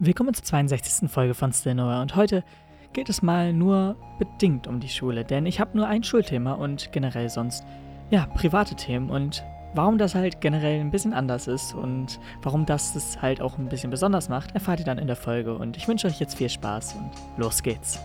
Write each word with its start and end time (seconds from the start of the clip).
Willkommen 0.00 0.34
zur 0.34 0.44
62. 0.44 1.08
Folge 1.08 1.34
von 1.34 1.52
Still 1.52 1.76
Nowhere 1.76 2.02
und 2.02 2.16
heute 2.16 2.42
geht 2.92 3.08
es 3.08 3.22
mal 3.22 3.52
nur 3.52 3.94
bedingt 4.18 4.66
um 4.66 4.80
die 4.80 4.88
Schule, 4.88 5.24
denn 5.24 5.46
ich 5.46 5.60
habe 5.60 5.76
nur 5.76 5.86
ein 5.86 6.02
Schulthema 6.02 6.54
und 6.54 6.90
generell 6.90 7.30
sonst, 7.30 7.64
ja, 8.10 8.26
private 8.26 8.74
Themen 8.74 9.08
und 9.08 9.44
warum 9.72 9.96
das 9.96 10.16
halt 10.16 10.40
generell 10.40 10.80
ein 10.80 10.90
bisschen 10.90 11.12
anders 11.12 11.46
ist 11.46 11.74
und 11.74 12.18
warum 12.42 12.66
das 12.66 12.96
es 12.96 13.22
halt 13.22 13.40
auch 13.40 13.56
ein 13.56 13.68
bisschen 13.68 13.92
besonders 13.92 14.28
macht, 14.28 14.52
erfahrt 14.52 14.80
ihr 14.80 14.84
dann 14.84 14.98
in 14.98 15.06
der 15.06 15.14
Folge 15.14 15.54
und 15.54 15.76
ich 15.76 15.86
wünsche 15.86 16.08
euch 16.08 16.18
jetzt 16.18 16.34
viel 16.36 16.48
Spaß 16.50 16.96
und 16.96 17.10
los 17.36 17.62
geht's. 17.62 18.00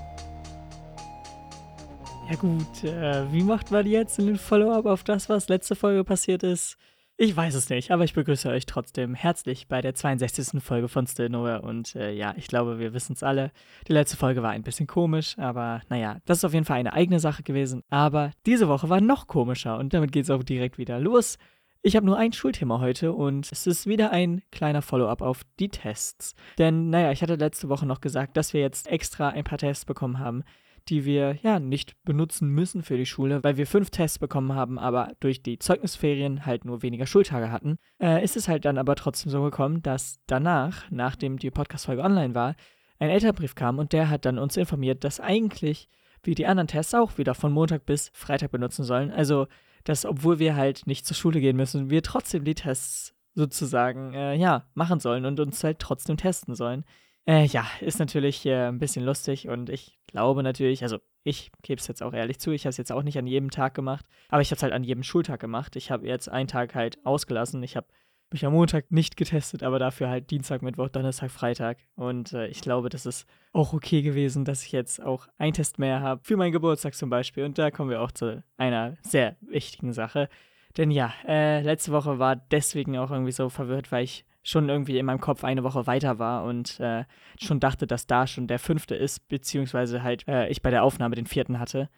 Ja 2.30 2.36
gut, 2.36 2.84
äh, 2.84 3.32
wie 3.32 3.42
macht 3.42 3.72
man 3.72 3.88
jetzt 3.88 4.20
einen 4.20 4.38
Follow-up 4.38 4.86
auf 4.86 5.04
das, 5.04 5.28
was 5.28 5.50
letzte 5.50 5.76
Folge 5.76 6.04
passiert 6.04 6.44
ist? 6.44 6.78
Ich 7.22 7.36
weiß 7.36 7.54
es 7.56 7.70
nicht, 7.70 7.92
aber 7.92 8.06
ich 8.06 8.14
begrüße 8.14 8.48
euch 8.48 8.66
trotzdem 8.66 9.14
herzlich 9.14 9.68
bei 9.68 9.82
der 9.82 9.94
62. 9.94 10.64
Folge 10.64 10.88
von 10.88 11.06
Still 11.06 11.28
Nowhere. 11.28 11.64
Und 11.64 11.94
äh, 11.98 12.14
ja, 12.14 12.34
ich 12.38 12.48
glaube, 12.48 12.80
wir 12.80 12.94
wissen 12.94 13.12
es 13.12 13.24
alle. 13.24 13.52
Die 13.90 13.92
letzte 13.92 14.16
Folge 14.16 14.42
war 14.42 14.52
ein 14.52 14.64
bisschen 14.64 14.88
komisch, 14.88 15.38
aber 15.38 15.82
naja, 15.90 16.20
das 16.24 16.38
ist 16.38 16.46
auf 16.46 16.54
jeden 16.54 16.64
Fall 16.64 16.78
eine 16.78 16.94
eigene 16.94 17.20
Sache 17.20 17.44
gewesen. 17.44 17.84
Aber 17.90 18.32
diese 18.46 18.70
Woche 18.70 18.88
war 18.88 19.02
noch 19.02 19.28
komischer 19.28 19.78
und 19.78 19.94
damit 19.94 20.14
geht 20.14 20.24
es 20.24 20.30
auch 20.30 20.44
direkt 20.44 20.78
wieder 20.78 20.98
los. 20.98 21.38
Ich 21.82 21.98
habe 21.98 22.06
nur 22.06 22.18
ein 22.18 22.32
Schulthema 22.32 22.80
heute 22.80 23.12
und 23.12 23.52
es 23.52 23.68
ist 23.68 23.86
wieder 23.86 24.12
ein 24.12 24.42
kleiner 24.54 24.82
Follow-up 24.82 25.22
auf 25.22 25.42
die 25.60 25.68
Tests. 25.68 26.36
Denn, 26.58 26.90
naja, 26.90 27.12
ich 27.12 27.22
hatte 27.22 27.36
letzte 27.36 27.68
Woche 27.68 27.86
noch 27.86 28.00
gesagt, 28.00 28.38
dass 28.38 28.54
wir 28.54 28.62
jetzt 28.62 28.88
extra 28.88 29.28
ein 29.28 29.44
paar 29.44 29.58
Tests 29.58 29.84
bekommen 29.84 30.20
haben, 30.20 30.46
die 30.88 31.06
wir 31.06 31.38
ja 31.42 31.60
nicht 31.60 32.02
benutzen 32.04 32.50
müssen 32.50 32.84
für 32.84 32.98
die 32.98 33.06
Schule, 33.06 33.44
weil 33.44 33.58
wir 33.58 33.68
fünf 33.68 33.90
Tests 33.90 34.20
bekommen 34.20 34.54
haben, 34.54 34.80
aber 34.80 35.14
durch 35.20 35.44
die 35.44 35.60
Zeugnisferien 35.60 36.46
halt 36.46 36.66
nur 36.66 36.82
weniger 36.82 37.06
Schultage 37.06 37.52
hatten, 37.52 37.78
äh, 38.02 38.24
ist 38.24 38.38
es 38.38 38.48
halt 38.48 38.66
dann 38.66 38.78
aber 38.78 38.96
trotzdem 38.96 39.32
so 39.32 39.44
gekommen, 39.44 39.82
dass 39.82 40.20
danach, 40.28 40.90
nachdem 40.90 41.38
die 41.38 41.52
Podcast-Folge 41.52 42.04
online 42.04 42.36
war, 42.36 42.56
ein 43.00 43.10
Elternbrief 43.10 43.56
kam 43.56 43.80
und 43.80 43.94
der 43.94 44.10
hat 44.10 44.26
dann 44.26 44.40
uns 44.40 44.58
informiert, 44.58 45.04
dass 45.04 45.20
eigentlich 45.20 45.90
wir 46.24 46.36
die 46.36 46.48
anderen 46.48 46.68
Tests 46.68 46.94
auch 46.94 47.18
wieder 47.18 47.34
von 47.34 47.52
Montag 47.52 47.86
bis 47.86 48.12
Freitag 48.14 48.52
benutzen 48.52 48.84
sollen. 48.84 49.12
Also, 49.12 49.48
dass 49.86 50.06
obwohl 50.06 50.40
wir 50.40 50.56
halt 50.56 50.86
nicht 50.86 51.06
zur 51.06 51.16
Schule 51.16 51.40
gehen 51.40 51.56
müssen, 51.56 51.90
wir 51.90 52.04
trotzdem 52.04 52.44
die 52.44 52.56
Tests 52.56 53.16
sozusagen, 53.36 54.14
äh, 54.14 54.36
ja, 54.36 54.66
machen 54.74 55.00
sollen 55.00 55.26
und 55.26 55.40
uns 55.40 55.64
halt 55.64 55.80
trotzdem 55.80 56.18
testen 56.18 56.56
sollen. 56.56 56.84
Äh, 57.26 57.46
ja, 57.46 57.66
ist 57.80 58.00
natürlich 58.00 58.46
äh, 58.46 58.68
ein 58.68 58.80
bisschen 58.80 59.06
lustig 59.06 59.48
und 59.48 59.70
ich 59.70 59.99
glaube 60.12 60.44
natürlich, 60.44 60.84
also 60.84 61.00
ich 61.24 61.52
gebe 61.62 61.80
es 61.80 61.88
jetzt 61.88 62.04
auch 62.04 62.14
ehrlich 62.14 62.40
zu, 62.40 62.52
ich 62.52 62.64
habe 62.66 62.72
es 62.72 62.78
jetzt 62.78 62.92
auch 62.92 63.04
nicht 63.04 63.18
an 63.18 63.28
jedem 63.28 63.52
Tag 63.52 63.74
gemacht, 63.74 64.06
aber 64.30 64.42
ich 64.42 64.50
habe 64.52 64.58
es 64.58 64.64
halt 64.64 64.74
an 64.74 64.84
jedem 64.84 65.04
Schultag 65.04 65.40
gemacht. 65.40 65.76
Ich 65.76 65.92
habe 65.92 66.08
jetzt 66.08 66.30
einen 66.30 66.48
Tag 66.48 66.76
halt 66.76 67.04
ausgelassen. 67.06 67.62
Ich 67.64 67.76
habe 67.76 67.88
mich 68.32 68.46
am 68.46 68.54
Montag 68.54 68.92
nicht 68.92 69.18
getestet, 69.18 69.64
aber 69.64 69.80
dafür 69.80 70.10
halt 70.10 70.30
Dienstag, 70.30 70.62
Mittwoch, 70.62 70.90
Donnerstag, 70.90 71.32
Freitag. 71.32 71.78
Und 71.96 72.34
äh, 72.34 72.48
ich 72.48 72.62
glaube, 72.62 72.90
das 72.90 73.06
ist 73.06 73.26
auch 73.54 73.74
okay 73.74 74.02
gewesen, 74.02 74.46
dass 74.46 74.64
ich 74.64 74.72
jetzt 74.72 75.02
auch 75.02 75.28
einen 75.38 75.54
Test 75.54 75.80
mehr 75.80 76.02
habe 76.02 76.22
für 76.24 76.38
meinen 76.38 76.52
Geburtstag 76.52 76.94
zum 76.94 77.10
Beispiel. 77.10 77.44
Und 77.44 77.58
da 77.58 77.72
kommen 77.72 77.90
wir 77.90 78.02
auch 78.02 78.12
zu 78.12 78.44
einer 78.58 78.98
sehr 79.02 79.36
wichtigen 79.42 79.94
Sache. 79.94 80.30
Denn 80.78 80.92
ja, 80.92 81.14
äh, 81.28 81.62
letzte 81.62 81.92
Woche 81.92 82.20
war 82.20 82.36
deswegen 82.36 82.98
auch 82.98 83.10
irgendwie 83.10 83.32
so 83.32 83.50
verwirrt, 83.50 83.92
weil 83.92 84.04
ich 84.04 84.26
schon 84.44 84.70
irgendwie 84.70 84.98
in 84.98 85.06
meinem 85.06 85.20
Kopf 85.20 85.44
eine 85.44 85.64
Woche 85.64 85.88
weiter 85.88 86.20
war 86.20 86.44
und 86.44 86.80
äh, 86.80 87.06
schon 87.40 87.60
dachte, 87.60 87.88
dass 87.88 88.08
da 88.08 88.28
schon 88.28 88.48
der 88.48 88.60
fünfte 88.60 88.96
ist, 88.96 89.28
beziehungsweise 89.28 90.04
halt 90.04 90.28
äh, 90.28 90.48
ich 90.48 90.62
bei 90.62 90.72
der 90.72 90.84
Aufnahme 90.84 91.16
den 91.16 91.26
vierten 91.26 91.60
hatte. 91.60 91.90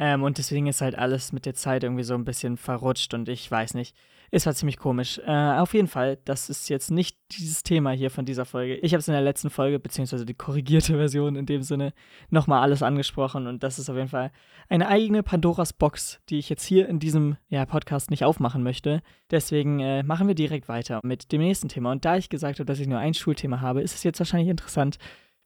Ähm, 0.00 0.22
und 0.22 0.38
deswegen 0.38 0.66
ist 0.66 0.80
halt 0.80 0.96
alles 0.96 1.30
mit 1.30 1.44
der 1.44 1.54
Zeit 1.54 1.84
irgendwie 1.84 2.04
so 2.04 2.14
ein 2.14 2.24
bisschen 2.24 2.56
verrutscht 2.56 3.12
und 3.12 3.28
ich 3.28 3.48
weiß 3.48 3.74
nicht. 3.74 3.94
Es 4.32 4.46
war 4.46 4.54
ziemlich 4.54 4.78
komisch. 4.78 5.20
Äh, 5.26 5.58
auf 5.58 5.74
jeden 5.74 5.88
Fall, 5.88 6.16
das 6.24 6.48
ist 6.48 6.70
jetzt 6.70 6.90
nicht 6.90 7.18
dieses 7.32 7.64
Thema 7.64 7.90
hier 7.90 8.10
von 8.10 8.24
dieser 8.24 8.46
Folge. 8.46 8.76
Ich 8.76 8.92
habe 8.92 9.00
es 9.00 9.08
in 9.08 9.12
der 9.12 9.22
letzten 9.22 9.50
Folge, 9.50 9.78
beziehungsweise 9.78 10.24
die 10.24 10.34
korrigierte 10.34 10.94
Version 10.96 11.36
in 11.36 11.44
dem 11.44 11.62
Sinne, 11.62 11.92
nochmal 12.30 12.62
alles 12.62 12.82
angesprochen 12.82 13.46
und 13.46 13.62
das 13.62 13.78
ist 13.78 13.90
auf 13.90 13.96
jeden 13.96 14.08
Fall 14.08 14.30
eine 14.70 14.88
eigene 14.88 15.22
Pandoras 15.22 15.74
Box, 15.74 16.20
die 16.30 16.38
ich 16.38 16.48
jetzt 16.48 16.64
hier 16.64 16.88
in 16.88 16.98
diesem 16.98 17.36
ja, 17.48 17.66
Podcast 17.66 18.10
nicht 18.10 18.24
aufmachen 18.24 18.62
möchte. 18.62 19.02
Deswegen 19.30 19.80
äh, 19.80 20.02
machen 20.02 20.28
wir 20.28 20.34
direkt 20.34 20.68
weiter 20.68 21.00
mit 21.02 21.30
dem 21.30 21.42
nächsten 21.42 21.68
Thema. 21.68 21.92
Und 21.92 22.06
da 22.06 22.16
ich 22.16 22.30
gesagt 22.30 22.58
habe, 22.58 22.66
dass 22.66 22.80
ich 22.80 22.86
nur 22.86 23.00
ein 23.00 23.12
Schulthema 23.12 23.60
habe, 23.60 23.82
ist 23.82 23.94
es 23.94 24.04
jetzt 24.04 24.20
wahrscheinlich 24.20 24.48
interessant, 24.48 24.96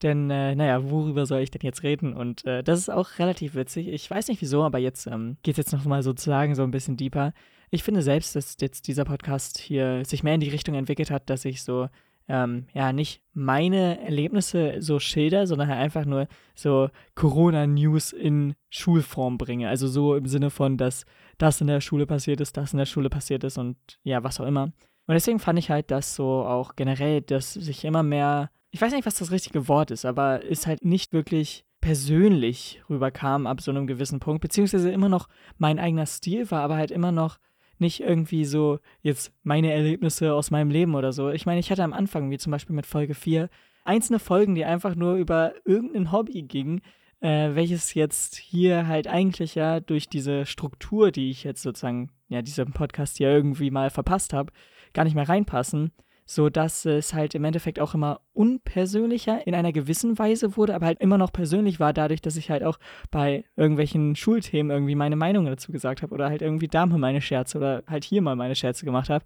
denn, 0.03 0.31
äh, 0.31 0.55
naja, 0.55 0.91
worüber 0.91 1.27
soll 1.27 1.41
ich 1.41 1.51
denn 1.51 1.63
jetzt 1.63 1.83
reden? 1.83 2.15
Und 2.15 2.45
äh, 2.45 2.63
das 2.63 2.79
ist 2.81 2.91
auch 2.91 3.19
relativ 3.19 3.55
witzig. 3.55 3.89
Ich 3.89 4.11
weiß 4.11 4.29
nicht 4.29 4.41
wieso, 4.41 4.63
aber 4.63 4.79
jetzt 4.79 5.07
ähm, 5.07 5.37
geht 5.43 5.55
es 5.55 5.59
jetzt 5.59 5.73
nochmal 5.73 6.03
sozusagen 6.03 6.55
so 6.55 6.63
ein 6.63 6.71
bisschen 6.71 6.97
deeper. 6.97 7.33
Ich 7.71 7.83
finde 7.83 8.03
selbst, 8.03 8.37
dass 8.37 8.57
jetzt 8.61 8.87
dieser 8.89 9.05
Podcast 9.05 9.59
hier 9.59 10.05
sich 10.05 10.23
mehr 10.23 10.35
in 10.35 10.41
die 10.41 10.51
Richtung 10.51 10.75
entwickelt 10.75 11.11
hat, 11.11 11.31
dass 11.31 11.45
ich 11.45 11.63
so, 11.63 11.89
ähm, 12.29 12.67
ja, 12.73 12.93
nicht 12.93 13.23
meine 13.33 14.01
Erlebnisse 14.01 14.77
so 14.79 14.99
schilder, 14.99 15.47
sondern 15.47 15.69
halt 15.69 15.81
einfach 15.81 16.05
nur 16.05 16.29
so 16.55 16.89
Corona-News 17.15 18.13
in 18.13 18.55
Schulform 18.71 19.39
bringe. 19.39 19.69
Also 19.69 19.89
so 19.89 20.15
im 20.15 20.27
Sinne 20.27 20.51
von, 20.51 20.77
dass 20.77 21.05
das 21.39 21.61
in 21.61 21.67
der 21.67 21.81
Schule 21.81 22.07
passiert 22.07 22.41
ist, 22.41 22.57
das 22.57 22.73
in 22.73 22.79
der 22.79 22.87
Schule 22.87 23.11
passiert 23.11 23.45
ist 23.45 23.59
und 23.59 23.77
ja, 24.03 24.23
was 24.23 24.41
auch 24.41 24.47
immer. 24.47 24.73
Und 25.07 25.15
deswegen 25.15 25.39
fand 25.39 25.59
ich 25.59 25.71
halt, 25.71 25.91
dass 25.91 26.15
so 26.15 26.45
auch 26.45 26.77
generell, 26.77 27.21
dass 27.21 27.53
sich 27.53 27.85
immer 27.85 28.03
mehr, 28.03 28.51
ich 28.75 28.81
weiß 28.81 28.93
nicht, 28.93 29.07
was 29.07 29.15
das 29.15 29.31
richtige 29.31 29.69
Wort 29.69 29.93
ist, 29.93 30.05
aber 30.05 30.43
ist 30.43 30.67
halt 30.67 30.85
nicht 30.85 31.13
wirklich 31.13 31.65
persönlich 31.81 32.83
rüberkam 32.91 33.47
ab 33.47 33.61
so 33.61 33.71
einem 33.71 33.87
gewissen 33.87 34.19
Punkt, 34.19 34.41
beziehungsweise 34.41 34.91
immer 34.91 35.09
noch 35.09 35.29
mein 35.59 35.79
eigener 35.79 36.07
Stil 36.07 36.51
war, 36.51 36.63
aber 36.63 36.75
halt 36.75 36.91
immer 36.91 37.13
noch 37.13 37.39
nicht 37.79 38.01
irgendwie 38.01 38.45
so 38.45 38.81
jetzt 39.01 39.33
meine 39.45 39.73
Erlebnisse 39.73 40.35
aus 40.35 40.51
meinem 40.51 40.71
Leben 40.71 40.97
oder 40.97 41.13
so. 41.13 41.31
Ich 41.31 41.47
meine, 41.47 41.61
ich 41.61 41.71
hatte 41.71 41.85
am 41.85 41.93
Anfang, 41.93 42.33
wie 42.33 42.39
zum 42.39 42.51
Beispiel 42.51 42.75
mit 42.75 42.85
Folge 42.85 43.15
4, 43.15 43.49
einzelne 43.85 44.19
Folgen, 44.19 44.57
die 44.57 44.65
einfach 44.65 44.97
nur 44.97 45.15
über 45.15 45.53
irgendein 45.65 46.11
Hobby 46.11 46.43
gingen, 46.43 46.81
äh, 47.21 47.55
welches 47.55 47.95
jetzt 47.95 48.35
hier 48.35 48.89
halt 48.89 49.07
eigentlich 49.07 49.55
ja 49.55 49.79
durch 49.79 50.09
diese 50.09 50.47
Struktur, 50.47 51.13
die 51.13 51.31
ich 51.31 51.45
jetzt 51.45 51.63
sozusagen, 51.63 52.11
ja, 52.27 52.43
diesem 52.43 52.73
Podcast 52.73 53.21
ja 53.21 53.29
irgendwie 53.29 53.71
mal 53.71 53.91
verpasst 53.91 54.33
habe, 54.33 54.53
gar 54.95 55.05
nicht 55.05 55.15
mehr 55.15 55.29
reinpassen 55.29 55.93
so 56.27 56.49
dass 56.49 56.87
es 56.87 57.13
halt 57.13 57.35
im 57.35 57.45
Endeffekt 57.45 57.81
auch 57.81 57.95
immer 57.95 58.21
unpersönlicher 58.33 59.47
in 59.47 59.55
einer 59.55 59.73
gewissen 59.73 60.19
Weise 60.19 60.57
wurde, 60.57 60.75
aber 60.75 60.87
halt 60.87 61.01
immer 61.01 61.19
noch 61.19 61.33
persönlich 61.33 61.81
war, 61.81 61.93
dadurch, 61.93 62.23
dass 62.23 62.37
ich 62.37 62.51
halt 62.51 62.65
auch 62.65 62.79
bei 63.11 63.45
irgendwelchen 63.57 64.17
Schulthemen 64.17 64.71
irgendwie 64.71 64.95
meine 64.95 65.17
Meinung 65.17 65.45
dazu 65.47 65.71
gesagt 65.71 66.03
habe 66.03 66.15
oder 66.15 66.31
halt 66.31 66.43
irgendwie 66.43 66.69
da 66.69 66.87
mal 66.87 66.99
meine 66.99 67.21
Scherze 67.21 67.59
oder 67.59 67.83
halt 67.87 68.05
hier 68.05 68.23
mal 68.23 68.37
meine 68.37 68.55
Scherze 68.55 68.85
gemacht 68.85 69.11
habe. 69.11 69.25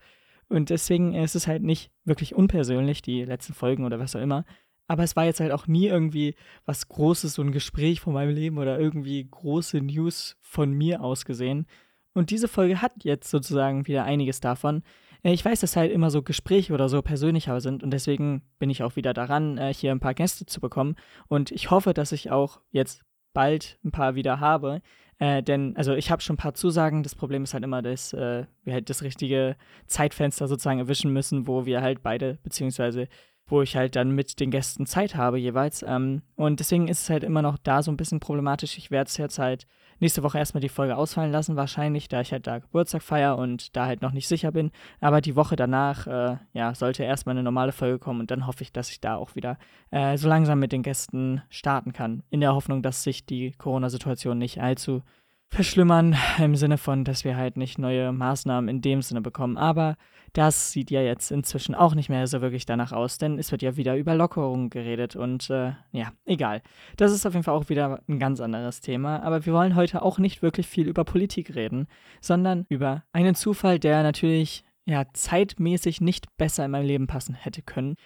Und 0.49 0.71
deswegen 0.71 1.15
ist 1.15 1.37
es 1.37 1.47
halt 1.47 1.63
nicht 1.63 1.91
wirklich 2.05 2.35
unpersönlich, 2.35 3.03
die 3.03 3.25
letzten 3.25 3.53
Folgen 3.53 3.85
oder 3.85 4.01
was 4.01 4.17
auch 4.17 4.21
immer. 4.21 4.45
Aber 4.87 5.03
es 5.03 5.15
war 5.15 5.27
jetzt 5.27 5.41
halt 5.41 5.53
auch 5.53 5.67
nie 5.67 5.87
irgendwie 5.87 6.35
was 6.65 6.89
Großes, 6.89 7.35
so 7.35 7.43
ein 7.43 7.53
Gespräch 7.53 8.01
von 8.01 8.15
meinem 8.15 8.35
Leben 8.35 8.57
oder 8.57 8.81
irgendwie 8.81 9.29
große 9.31 9.81
News 9.83 10.37
von 10.41 10.73
mir 10.73 11.03
aus 11.03 11.27
gesehen. 11.27 11.67
Und 12.15 12.31
diese 12.31 12.49
Folge 12.49 12.81
hat 12.81 13.05
jetzt 13.05 13.31
sozusagen 13.31 13.87
wieder 13.87 14.05
einiges 14.05 14.41
davon. 14.41 14.83
Äh, 15.23 15.33
ich 15.33 15.45
weiß, 15.45 15.61
dass 15.61 15.77
halt 15.77 15.93
immer 15.93 16.11
so 16.11 16.23
Gespräche 16.23 16.73
oder 16.73 16.89
so 16.89 17.03
persönlicher 17.03 17.61
sind 17.61 17.83
und 17.83 17.91
deswegen 17.91 18.43
bin 18.59 18.71
ich 18.71 18.83
auch 18.83 18.97
wieder 18.97 19.15
daran, 19.15 19.59
äh, 19.59 19.73
hier 19.73 19.93
ein 19.93 20.01
paar 20.01 20.15
Gäste 20.15 20.47
zu 20.47 20.61
bekommen. 20.61 20.97
Und 21.29 21.51
ich 21.51 21.71
hoffe, 21.71 21.95
dass 21.95 22.13
ich 22.13 22.31
auch 22.31 22.61
jetzt 22.71 23.03
bald 23.33 23.79
ein 23.85 23.91
paar 23.91 24.15
wieder 24.15 24.41
habe. 24.41 24.81
Äh, 25.19 25.43
denn, 25.43 25.77
also 25.77 25.95
ich 25.95 26.11
habe 26.11 26.23
schon 26.23 26.35
ein 26.35 26.39
paar 26.39 26.55
Zusagen. 26.55 27.03
Das 27.03 27.15
Problem 27.15 27.43
ist 27.43 27.55
halt 27.55 27.65
immer, 27.65 27.83
dass 27.83 28.13
äh, 28.13 28.47
wir 28.65 28.73
halt 28.73 28.89
das 28.89 29.03
richtige 29.03 29.57
Zeitfenster 29.87 30.47
sozusagen 30.49 30.79
erwischen 30.79 31.13
müssen, 31.13 31.47
wo 31.47 31.67
wir 31.67 31.83
halt 31.83 32.03
beide, 32.03 32.39
beziehungsweise 32.43 33.09
wo 33.47 33.63
ich 33.63 33.77
halt 33.77 33.97
dann 33.97 34.11
mit 34.11 34.41
den 34.41 34.51
Gästen 34.51 34.87
Zeit 34.87 35.17
habe 35.17 35.39
jeweils. 35.39 35.83
Ähm, 35.83 36.23
und 36.37 36.61
deswegen 36.61 36.89
ist 36.89 37.03
es 37.03 37.11
halt 37.11 37.25
immer 37.25 37.43
noch 37.43 37.59
da 37.59 37.83
so 37.83 37.91
ein 37.91 37.97
bisschen 37.97 38.21
problematisch. 38.21 38.77
Ich 38.79 38.91
werde 38.91 39.09
es 39.09 39.17
jetzt 39.17 39.39
halt 39.39 39.67
nächste 40.01 40.23
Woche 40.23 40.39
erstmal 40.39 40.61
die 40.61 40.69
Folge 40.69 40.97
ausfallen 40.97 41.33
lassen, 41.33 41.57
wahrscheinlich, 41.57 42.09
da 42.09 42.21
ich 42.21 42.33
halt 42.33 42.47
da 42.47 42.59
Geburtstag 42.59 43.03
feiere 43.03 43.39
und 43.39 43.77
da 43.77 43.87
halt 43.87 44.03
noch 44.03 44.13
nicht 44.13 44.29
sicher 44.29 44.53
bin. 44.53 44.71
Aber 45.01 45.21
die 45.21 45.37
Woche 45.37 45.57
danach, 45.57 46.07
äh, 46.07 46.37
ja, 46.53 46.75
sollte 46.75 47.05
erstmal 47.05 47.35
eine 47.35 47.43
normale 47.43 47.73
Folge 47.73 47.99
kommen 47.99 48.21
und 48.21 48.31
dann 48.31 48.47
hoffe 48.47 48.63
ich, 48.63 48.73
dass 48.73 48.91
ich 48.91 49.01
da 49.01 49.17
auch 49.17 49.35
wieder 49.35 49.59
äh, 49.91 50.17
so 50.17 50.29
langsam 50.29 50.59
mit 50.59 50.73
den 50.73 50.83
Gästen 50.83 51.43
starten 51.49 51.93
kann. 51.93 52.23
In 52.31 52.41
der 52.41 52.55
Hoffnung, 52.55 52.83
dass 52.83 53.03
sich 53.03 53.27
die 53.27 53.53
Corona-Situation 53.53 54.39
nicht 54.39 54.61
allzu 54.61 55.03
verschlimmern, 55.51 56.17
im 56.39 56.57
Sinne 56.57 56.79
von, 56.79 57.05
dass 57.05 57.25
wir 57.25 57.37
halt 57.37 57.57
nicht 57.57 57.79
neue 57.79 58.13
Maßnahmen 58.13 58.69
in 58.69 58.81
dem 58.81 59.03
Sinne 59.03 59.21
bekommen. 59.21 59.57
Aber 59.57 59.97
das 60.33 60.73
sieht 60.73 60.91
ja 60.91 61.01
jetzt 61.01 61.31
inzwischen 61.31 61.75
auch 61.75 61.95
nicht 61.95 62.09
mehr 62.09 62.27
so 62.27 62.41
wirklich 62.41 62.67
danach 62.67 62.93
aus, 62.93 63.19
denn 63.19 63.39
es 63.39 63.51
wird 63.51 63.63
ja 63.63 63.77
wieder 63.77 63.97
über 63.97 64.15
Lockerungen 64.15 64.71
geredet 64.71 65.17
und 65.17 65.49
äh, 65.51 65.73
ja, 65.93 66.13
egal. 66.27 66.63
Das 66.97 67.13
ist 67.13 67.27
auf 67.27 67.33
jeden 67.33 67.45
Fall 67.45 67.55
auch 67.55 67.69
wieder 67.69 68.01
ein 68.09 68.19
ganz 68.19 68.41
anderes 68.41 68.81
Thema, 68.81 69.23
aber 69.23 69.47
wir 69.47 69.53
wollen 69.53 69.75
heute 69.75 70.03
auch 70.03 70.19
nicht 70.19 70.43
wirklich 70.43 70.67
viel 70.67 70.87
über 70.87 71.05
Politik 71.05 71.55
reden, 71.55 71.87
sondern 72.21 72.67
über 72.69 73.05
einen 73.13 73.35
Zufall, 73.35 73.79
der 73.79 74.03
natürlich 74.03 74.65
ja 74.85 75.05
zeitmäßig 75.13 76.01
nicht 76.01 76.37
besser 76.37 76.65
in 76.65 76.71
mein 76.71 76.87
Leben 76.87 77.07
passen 77.07 77.35
hätte 77.35 77.63
können. 77.63 77.97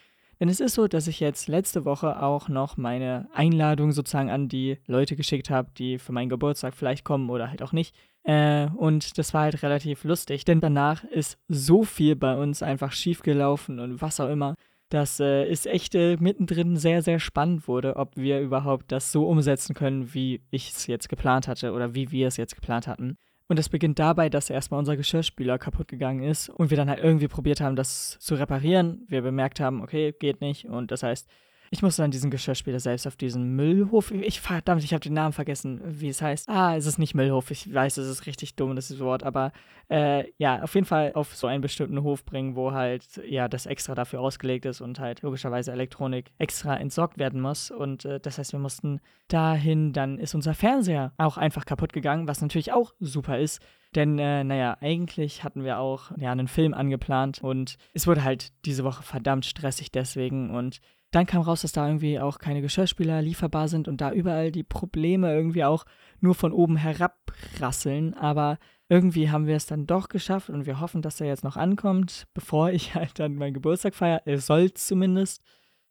Denn 0.42 0.48
es 0.48 0.58
ist 0.58 0.74
so, 0.74 0.88
dass 0.88 1.06
ich 1.06 1.20
jetzt 1.20 1.46
letzte 1.46 1.84
Woche 1.84 2.20
auch 2.20 2.48
noch 2.48 2.76
meine 2.76 3.28
Einladung 3.32 3.92
sozusagen 3.92 4.28
an 4.28 4.48
die 4.48 4.76
Leute 4.88 5.14
geschickt 5.14 5.50
habe, 5.50 5.70
die 5.78 6.00
für 6.00 6.10
meinen 6.10 6.30
Geburtstag 6.30 6.74
vielleicht 6.74 7.04
kommen 7.04 7.30
oder 7.30 7.48
halt 7.48 7.62
auch 7.62 7.70
nicht. 7.70 7.94
Äh, 8.24 8.66
und 8.74 9.18
das 9.18 9.34
war 9.34 9.42
halt 9.42 9.62
relativ 9.62 10.02
lustig, 10.02 10.44
denn 10.44 10.60
danach 10.60 11.04
ist 11.04 11.38
so 11.46 11.84
viel 11.84 12.16
bei 12.16 12.36
uns 12.36 12.60
einfach 12.60 12.90
schief 12.90 13.22
gelaufen 13.22 13.78
und 13.78 14.02
was 14.02 14.18
auch 14.18 14.28
immer, 14.28 14.56
dass 14.88 15.20
äh, 15.20 15.44
es 15.44 15.64
echt 15.64 15.94
äh, 15.94 16.16
mittendrin 16.18 16.76
sehr, 16.76 17.02
sehr 17.02 17.20
spannend 17.20 17.68
wurde, 17.68 17.94
ob 17.94 18.16
wir 18.16 18.40
überhaupt 18.40 18.90
das 18.90 19.12
so 19.12 19.28
umsetzen 19.28 19.74
können, 19.74 20.12
wie 20.12 20.42
ich 20.50 20.70
es 20.70 20.88
jetzt 20.88 21.08
geplant 21.08 21.46
hatte 21.46 21.72
oder 21.72 21.94
wie 21.94 22.10
wir 22.10 22.26
es 22.26 22.36
jetzt 22.36 22.56
geplant 22.56 22.88
hatten. 22.88 23.16
Und 23.52 23.58
es 23.58 23.68
beginnt 23.68 23.98
dabei, 23.98 24.30
dass 24.30 24.48
erstmal 24.48 24.78
unser 24.78 24.96
Geschirrspüler 24.96 25.58
kaputt 25.58 25.86
gegangen 25.86 26.22
ist 26.22 26.48
und 26.48 26.70
wir 26.70 26.78
dann 26.78 26.88
halt 26.88 27.04
irgendwie 27.04 27.28
probiert 27.28 27.60
haben, 27.60 27.76
das 27.76 28.16
zu 28.18 28.34
reparieren. 28.34 29.04
Wir 29.08 29.20
bemerkt 29.20 29.60
haben, 29.60 29.82
okay, 29.82 30.14
geht 30.18 30.40
nicht. 30.40 30.64
Und 30.64 30.90
das 30.90 31.02
heißt, 31.02 31.28
ich 31.72 31.80
musste 31.80 32.02
dann 32.02 32.10
diesen 32.10 32.30
Geschirrspüler 32.30 32.80
selbst 32.80 33.06
auf 33.06 33.16
diesen 33.16 33.56
Müllhof. 33.56 34.10
Ich 34.10 34.42
verdammt, 34.42 34.84
ich 34.84 34.92
habe 34.92 35.00
den 35.00 35.14
Namen 35.14 35.32
vergessen, 35.32 35.80
wie 35.82 36.10
es 36.10 36.20
heißt. 36.20 36.50
Ah, 36.50 36.76
es 36.76 36.84
ist 36.84 36.98
nicht 36.98 37.14
Müllhof. 37.14 37.50
Ich 37.50 37.72
weiß, 37.72 37.96
es 37.96 38.08
ist 38.08 38.26
richtig 38.26 38.56
dumm, 38.56 38.76
das 38.76 39.00
Wort, 39.00 39.22
aber 39.22 39.52
äh, 39.88 40.30
ja, 40.36 40.62
auf 40.62 40.74
jeden 40.74 40.86
Fall 40.86 41.12
auf 41.14 41.34
so 41.34 41.46
einen 41.46 41.62
bestimmten 41.62 42.02
Hof 42.02 42.26
bringen, 42.26 42.56
wo 42.56 42.72
halt 42.72 43.22
ja 43.26 43.48
das 43.48 43.64
extra 43.64 43.94
dafür 43.94 44.20
ausgelegt 44.20 44.66
ist 44.66 44.82
und 44.82 45.00
halt 45.00 45.22
logischerweise 45.22 45.72
Elektronik 45.72 46.30
extra 46.36 46.76
entsorgt 46.76 47.16
werden 47.16 47.40
muss. 47.40 47.70
Und 47.70 48.04
äh, 48.04 48.20
das 48.20 48.36
heißt, 48.36 48.52
wir 48.52 48.60
mussten 48.60 49.00
dahin. 49.28 49.94
Dann 49.94 50.18
ist 50.18 50.34
unser 50.34 50.52
Fernseher 50.52 51.14
auch 51.16 51.38
einfach 51.38 51.64
kaputt 51.64 51.94
gegangen, 51.94 52.28
was 52.28 52.42
natürlich 52.42 52.74
auch 52.74 52.92
super 53.00 53.38
ist. 53.38 53.62
Denn, 53.94 54.18
äh, 54.18 54.44
naja, 54.44 54.76
eigentlich 54.82 55.42
hatten 55.42 55.64
wir 55.64 55.78
auch 55.78 56.10
ja, 56.18 56.32
einen 56.32 56.48
Film 56.48 56.74
angeplant 56.74 57.42
und 57.42 57.76
es 57.94 58.06
wurde 58.06 58.24
halt 58.24 58.52
diese 58.66 58.84
Woche 58.84 59.02
verdammt 59.02 59.46
stressig 59.46 59.90
deswegen 59.90 60.50
und 60.50 60.80
dann 61.12 61.26
kam 61.26 61.42
raus, 61.42 61.60
dass 61.60 61.72
da 61.72 61.86
irgendwie 61.86 62.18
auch 62.18 62.38
keine 62.38 62.62
Geschirrspüler 62.62 63.20
lieferbar 63.20 63.68
sind 63.68 63.86
und 63.86 64.00
da 64.00 64.12
überall 64.12 64.50
die 64.50 64.64
Probleme 64.64 65.32
irgendwie 65.32 65.62
auch 65.62 65.84
nur 66.20 66.34
von 66.34 66.52
oben 66.52 66.76
herabrasseln. 66.76 68.14
Aber 68.14 68.58
irgendwie 68.88 69.30
haben 69.30 69.46
wir 69.46 69.56
es 69.56 69.66
dann 69.66 69.86
doch 69.86 70.08
geschafft 70.08 70.48
und 70.48 70.64
wir 70.64 70.80
hoffen, 70.80 71.02
dass 71.02 71.20
er 71.20 71.26
jetzt 71.26 71.44
noch 71.44 71.56
ankommt, 71.56 72.26
bevor 72.32 72.70
ich 72.70 72.94
halt 72.94 73.18
dann 73.18 73.36
meinen 73.36 73.54
Geburtstag 73.54 73.94
feiere. 73.94 74.22
Er 74.24 74.40
soll 74.40 74.72
zumindest. 74.72 75.42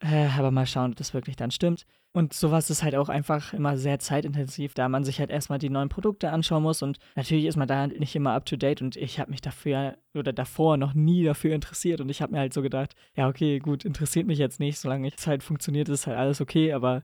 Äh, 0.01 0.29
aber 0.37 0.49
mal 0.49 0.65
schauen, 0.65 0.91
ob 0.91 0.97
das 0.97 1.13
wirklich 1.13 1.35
dann 1.35 1.51
stimmt. 1.51 1.85
Und 2.13 2.33
sowas 2.33 2.69
ist 2.69 2.83
halt 2.83 2.95
auch 2.95 3.07
einfach 3.07 3.53
immer 3.53 3.77
sehr 3.77 3.99
zeitintensiv, 3.99 4.73
da 4.73 4.89
man 4.89 5.03
sich 5.05 5.19
halt 5.19 5.29
erstmal 5.29 5.59
die 5.59 5.69
neuen 5.69 5.87
Produkte 5.87 6.31
anschauen 6.31 6.63
muss. 6.63 6.81
Und 6.81 6.97
natürlich 7.15 7.45
ist 7.45 7.55
man 7.55 7.67
da 7.67 7.87
nicht 7.87 8.15
immer 8.15 8.33
up 8.33 8.45
to 8.45 8.57
date. 8.57 8.81
Und 8.81 8.97
ich 8.97 9.19
habe 9.19 9.31
mich 9.31 9.41
dafür 9.41 9.97
oder 10.13 10.33
davor 10.33 10.75
noch 10.77 10.93
nie 10.93 11.23
dafür 11.23 11.53
interessiert. 11.53 12.01
Und 12.01 12.09
ich 12.09 12.21
habe 12.21 12.33
mir 12.33 12.39
halt 12.39 12.53
so 12.53 12.61
gedacht, 12.61 12.95
ja, 13.15 13.29
okay, 13.29 13.59
gut, 13.59 13.85
interessiert 13.85 14.27
mich 14.27 14.39
jetzt 14.39 14.59
nicht. 14.59 14.79
Solange 14.79 15.07
es 15.15 15.27
halt 15.27 15.43
funktioniert, 15.43 15.87
ist 15.87 16.07
halt 16.07 16.17
alles 16.17 16.41
okay. 16.41 16.73
Aber 16.73 17.03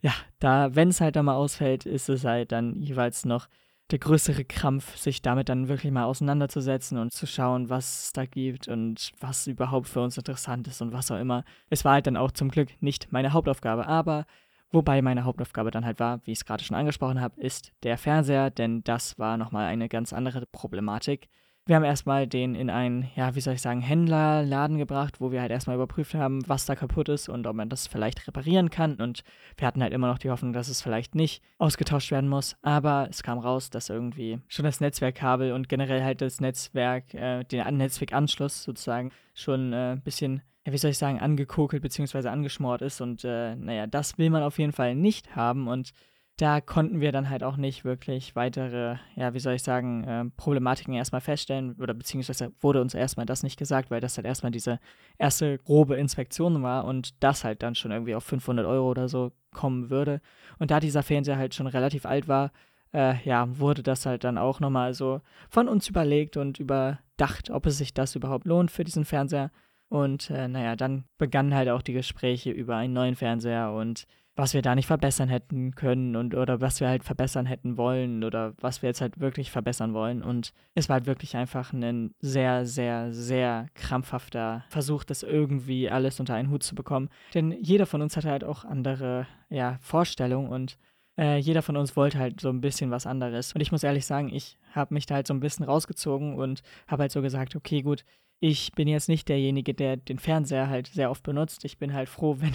ja, 0.00 0.12
da, 0.38 0.74
wenn 0.74 0.88
es 0.88 1.00
halt 1.00 1.16
dann 1.16 1.26
mal 1.26 1.36
ausfällt, 1.36 1.86
ist 1.86 2.08
es 2.08 2.24
halt 2.24 2.52
dann 2.52 2.80
jeweils 2.80 3.24
noch 3.24 3.48
der 3.90 3.98
größere 3.98 4.44
Krampf, 4.44 4.96
sich 4.96 5.22
damit 5.22 5.48
dann 5.48 5.68
wirklich 5.68 5.92
mal 5.92 6.04
auseinanderzusetzen 6.04 6.98
und 6.98 7.12
zu 7.12 7.26
schauen, 7.26 7.68
was 7.68 8.04
es 8.04 8.12
da 8.12 8.26
gibt 8.26 8.68
und 8.68 9.12
was 9.20 9.46
überhaupt 9.46 9.88
für 9.88 10.00
uns 10.00 10.16
interessant 10.16 10.68
ist 10.68 10.80
und 10.80 10.92
was 10.92 11.10
auch 11.10 11.18
immer. 11.18 11.44
Es 11.68 11.84
war 11.84 11.94
halt 11.94 12.06
dann 12.06 12.16
auch 12.16 12.30
zum 12.30 12.50
Glück 12.50 12.70
nicht 12.80 13.12
meine 13.12 13.32
Hauptaufgabe, 13.32 13.86
aber 13.86 14.26
wobei 14.70 15.02
meine 15.02 15.24
Hauptaufgabe 15.24 15.70
dann 15.70 15.84
halt 15.84 16.00
war, 16.00 16.20
wie 16.24 16.32
ich 16.32 16.38
es 16.38 16.44
gerade 16.44 16.64
schon 16.64 16.76
angesprochen 16.76 17.20
habe, 17.20 17.40
ist 17.40 17.72
der 17.82 17.98
Fernseher, 17.98 18.50
denn 18.50 18.82
das 18.84 19.18
war 19.18 19.36
nochmal 19.36 19.66
eine 19.66 19.88
ganz 19.88 20.12
andere 20.12 20.46
Problematik. 20.46 21.28
Wir 21.66 21.76
haben 21.76 21.84
erstmal 21.84 22.26
den 22.26 22.54
in 22.54 22.70
einen, 22.70 23.08
ja, 23.14 23.34
wie 23.34 23.40
soll 23.40 23.54
ich 23.54 23.62
sagen, 23.62 23.80
Händlerladen 23.80 24.78
gebracht, 24.78 25.20
wo 25.20 25.30
wir 25.30 25.40
halt 25.40 25.50
erstmal 25.50 25.76
überprüft 25.76 26.14
haben, 26.14 26.40
was 26.48 26.66
da 26.66 26.74
kaputt 26.74 27.08
ist 27.08 27.28
und 27.28 27.46
ob 27.46 27.54
man 27.54 27.68
das 27.68 27.86
vielleicht 27.86 28.26
reparieren 28.26 28.70
kann. 28.70 28.96
Und 28.96 29.22
wir 29.56 29.66
hatten 29.66 29.82
halt 29.82 29.92
immer 29.92 30.08
noch 30.08 30.18
die 30.18 30.30
Hoffnung, 30.30 30.52
dass 30.52 30.68
es 30.68 30.82
vielleicht 30.82 31.14
nicht 31.14 31.42
ausgetauscht 31.58 32.10
werden 32.10 32.28
muss. 32.28 32.56
Aber 32.62 33.06
es 33.10 33.22
kam 33.22 33.38
raus, 33.38 33.70
dass 33.70 33.88
irgendwie 33.88 34.40
schon 34.48 34.64
das 34.64 34.80
Netzwerkkabel 34.80 35.52
und 35.52 35.68
generell 35.68 36.02
halt 36.02 36.22
das 36.22 36.40
Netzwerk, 36.40 37.14
äh, 37.14 37.44
den 37.44 37.76
Netzwerkanschluss 37.76 38.62
sozusagen 38.62 39.12
schon 39.34 39.72
äh, 39.72 39.92
ein 39.92 40.02
bisschen 40.02 40.42
ja, 40.66 40.72
wie 40.72 40.78
soll 40.78 40.90
ich 40.90 40.98
sagen, 40.98 41.20
angekokelt 41.20 41.82
bzw. 41.82 42.28
angeschmort 42.28 42.82
ist. 42.82 43.00
Und 43.00 43.24
äh, 43.24 43.56
naja, 43.56 43.86
das 43.86 44.18
will 44.18 44.30
man 44.30 44.42
auf 44.42 44.58
jeden 44.58 44.72
Fall 44.72 44.94
nicht 44.94 45.36
haben. 45.36 45.68
Und 45.68 45.92
da 46.36 46.60
konnten 46.60 47.00
wir 47.00 47.12
dann 47.12 47.28
halt 47.28 47.44
auch 47.44 47.56
nicht 47.56 47.84
wirklich 47.84 48.34
weitere, 48.34 48.96
ja, 49.14 49.34
wie 49.34 49.40
soll 49.40 49.54
ich 49.54 49.62
sagen, 49.62 50.04
äh, 50.04 50.24
Problematiken 50.36 50.94
erstmal 50.94 51.20
feststellen 51.20 51.74
oder 51.74 51.92
beziehungsweise 51.92 52.52
wurde 52.60 52.80
uns 52.80 52.94
erstmal 52.94 53.26
das 53.26 53.42
nicht 53.42 53.58
gesagt, 53.58 53.90
weil 53.90 54.00
das 54.00 54.16
halt 54.16 54.26
erstmal 54.26 54.52
diese 54.52 54.78
erste 55.18 55.58
grobe 55.58 55.96
Inspektion 55.96 56.62
war 56.62 56.86
und 56.86 57.22
das 57.22 57.44
halt 57.44 57.62
dann 57.62 57.74
schon 57.74 57.90
irgendwie 57.90 58.14
auf 58.14 58.24
500 58.24 58.64
Euro 58.66 58.90
oder 58.90 59.08
so 59.08 59.32
kommen 59.52 59.90
würde. 59.90 60.20
Und 60.58 60.70
da 60.70 60.80
dieser 60.80 61.02
Fernseher 61.02 61.36
halt 61.36 61.54
schon 61.54 61.66
relativ 61.66 62.06
alt 62.06 62.26
war, 62.26 62.52
äh, 62.94 63.16
ja, 63.24 63.46
wurde 63.58 63.82
das 63.82 64.06
halt 64.06 64.24
dann 64.24 64.38
auch 64.38 64.60
nochmal 64.60 64.94
so 64.94 65.20
von 65.50 65.68
uns 65.68 65.88
überlegt 65.88 66.36
und 66.36 66.58
überdacht, 66.58 67.50
ob 67.50 67.66
es 67.66 67.78
sich 67.78 67.94
das 67.94 68.16
überhaupt 68.16 68.46
lohnt 68.46 68.70
für 68.70 68.84
diesen 68.84 69.04
Fernseher. 69.04 69.50
Und 69.88 70.30
äh, 70.30 70.48
naja, 70.48 70.76
dann 70.76 71.04
begannen 71.18 71.54
halt 71.54 71.68
auch 71.68 71.82
die 71.82 71.92
Gespräche 71.92 72.50
über 72.50 72.76
einen 72.76 72.94
neuen 72.94 73.16
Fernseher 73.16 73.72
und 73.72 74.06
was 74.36 74.54
wir 74.54 74.62
da 74.62 74.74
nicht 74.74 74.86
verbessern 74.86 75.28
hätten 75.28 75.74
können 75.74 76.16
und 76.16 76.34
oder 76.34 76.60
was 76.60 76.80
wir 76.80 76.88
halt 76.88 77.04
verbessern 77.04 77.46
hätten 77.46 77.76
wollen 77.76 78.24
oder 78.24 78.54
was 78.60 78.82
wir 78.82 78.88
jetzt 78.88 79.00
halt 79.00 79.20
wirklich 79.20 79.50
verbessern 79.50 79.92
wollen. 79.92 80.22
Und 80.22 80.52
es 80.74 80.88
war 80.88 80.94
halt 80.94 81.06
wirklich 81.06 81.36
einfach 81.36 81.72
ein 81.72 82.14
sehr, 82.20 82.64
sehr, 82.64 83.12
sehr 83.12 83.66
krampfhafter 83.74 84.64
Versuch, 84.68 85.04
das 85.04 85.22
irgendwie 85.22 85.90
alles 85.90 86.20
unter 86.20 86.34
einen 86.34 86.50
Hut 86.50 86.62
zu 86.62 86.74
bekommen. 86.74 87.10
Denn 87.34 87.52
jeder 87.52 87.86
von 87.86 88.02
uns 88.02 88.16
hatte 88.16 88.30
halt 88.30 88.44
auch 88.44 88.64
andere 88.64 89.26
ja, 89.48 89.78
Vorstellungen 89.80 90.48
und 90.48 90.78
äh, 91.18 91.36
jeder 91.36 91.62
von 91.62 91.76
uns 91.76 91.96
wollte 91.96 92.18
halt 92.18 92.40
so 92.40 92.48
ein 92.48 92.60
bisschen 92.60 92.90
was 92.90 93.06
anderes. 93.06 93.52
Und 93.52 93.60
ich 93.60 93.72
muss 93.72 93.82
ehrlich 93.82 94.06
sagen, 94.06 94.32
ich 94.32 94.56
habe 94.70 94.94
mich 94.94 95.06
da 95.06 95.16
halt 95.16 95.26
so 95.26 95.34
ein 95.34 95.40
bisschen 95.40 95.64
rausgezogen 95.64 96.34
und 96.34 96.62
habe 96.86 97.02
halt 97.02 97.12
so 97.12 97.22
gesagt, 97.22 97.56
okay, 97.56 97.82
gut, 97.82 98.04
ich 98.42 98.72
bin 98.72 98.88
jetzt 98.88 99.10
nicht 99.10 99.28
derjenige, 99.28 99.74
der 99.74 99.98
den 99.98 100.18
Fernseher 100.18 100.70
halt 100.70 100.86
sehr 100.86 101.10
oft 101.10 101.22
benutzt. 101.22 101.62
Ich 101.66 101.76
bin 101.76 101.92
halt 101.92 102.08
froh, 102.08 102.36
wenn 102.40 102.54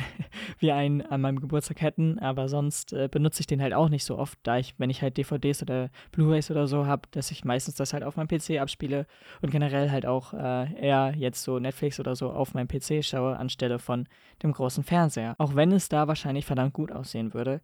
wir 0.60 0.76
einen 0.76 1.04
an 1.04 1.22
meinem 1.22 1.40
Geburtstag 1.40 1.82
hätten, 1.82 2.18
aber 2.18 2.50
sonst 2.50 2.92
äh, 2.92 3.08
benutze 3.10 3.42
ich 3.42 3.48
den 3.48 3.62
halt 3.62 3.74
auch 3.74 3.90
nicht 3.90 4.04
so 4.04 4.18
oft, 4.18 4.40
da 4.44 4.58
ich, 4.58 4.74
wenn 4.80 4.90
ich 4.90 5.04
halt 5.04 5.18
DVDs 5.18 5.62
oder 5.62 5.92
Blu-rays 6.12 6.50
oder 6.50 6.68
so 6.68 6.88
habe, 6.88 7.04
dass 7.12 7.30
ich 7.30 7.46
meistens 7.46 7.76
das 7.76 7.94
halt 7.94 8.04
auf 8.04 8.16
meinem 8.16 8.28
PC 8.28 8.60
abspiele 8.60 9.06
und 9.42 9.52
generell 9.52 9.92
halt 9.92 10.08
auch 10.08 10.34
äh, 10.34 10.74
eher 10.74 11.14
jetzt 11.16 11.44
so 11.44 11.60
Netflix 11.60 12.00
oder 12.00 12.16
so 12.16 12.32
auf 12.32 12.56
meinem 12.56 12.68
PC 12.68 13.06
schaue, 13.06 13.38
anstelle 13.38 13.78
von 13.78 14.08
dem 14.42 14.54
großen 14.54 14.84
Fernseher. 14.84 15.36
Auch 15.38 15.56
wenn 15.56 15.72
es 15.72 15.88
da 15.88 16.08
wahrscheinlich 16.08 16.48
verdammt 16.48 16.74
gut 16.74 16.92
aussehen 16.92 17.36
würde. 17.36 17.62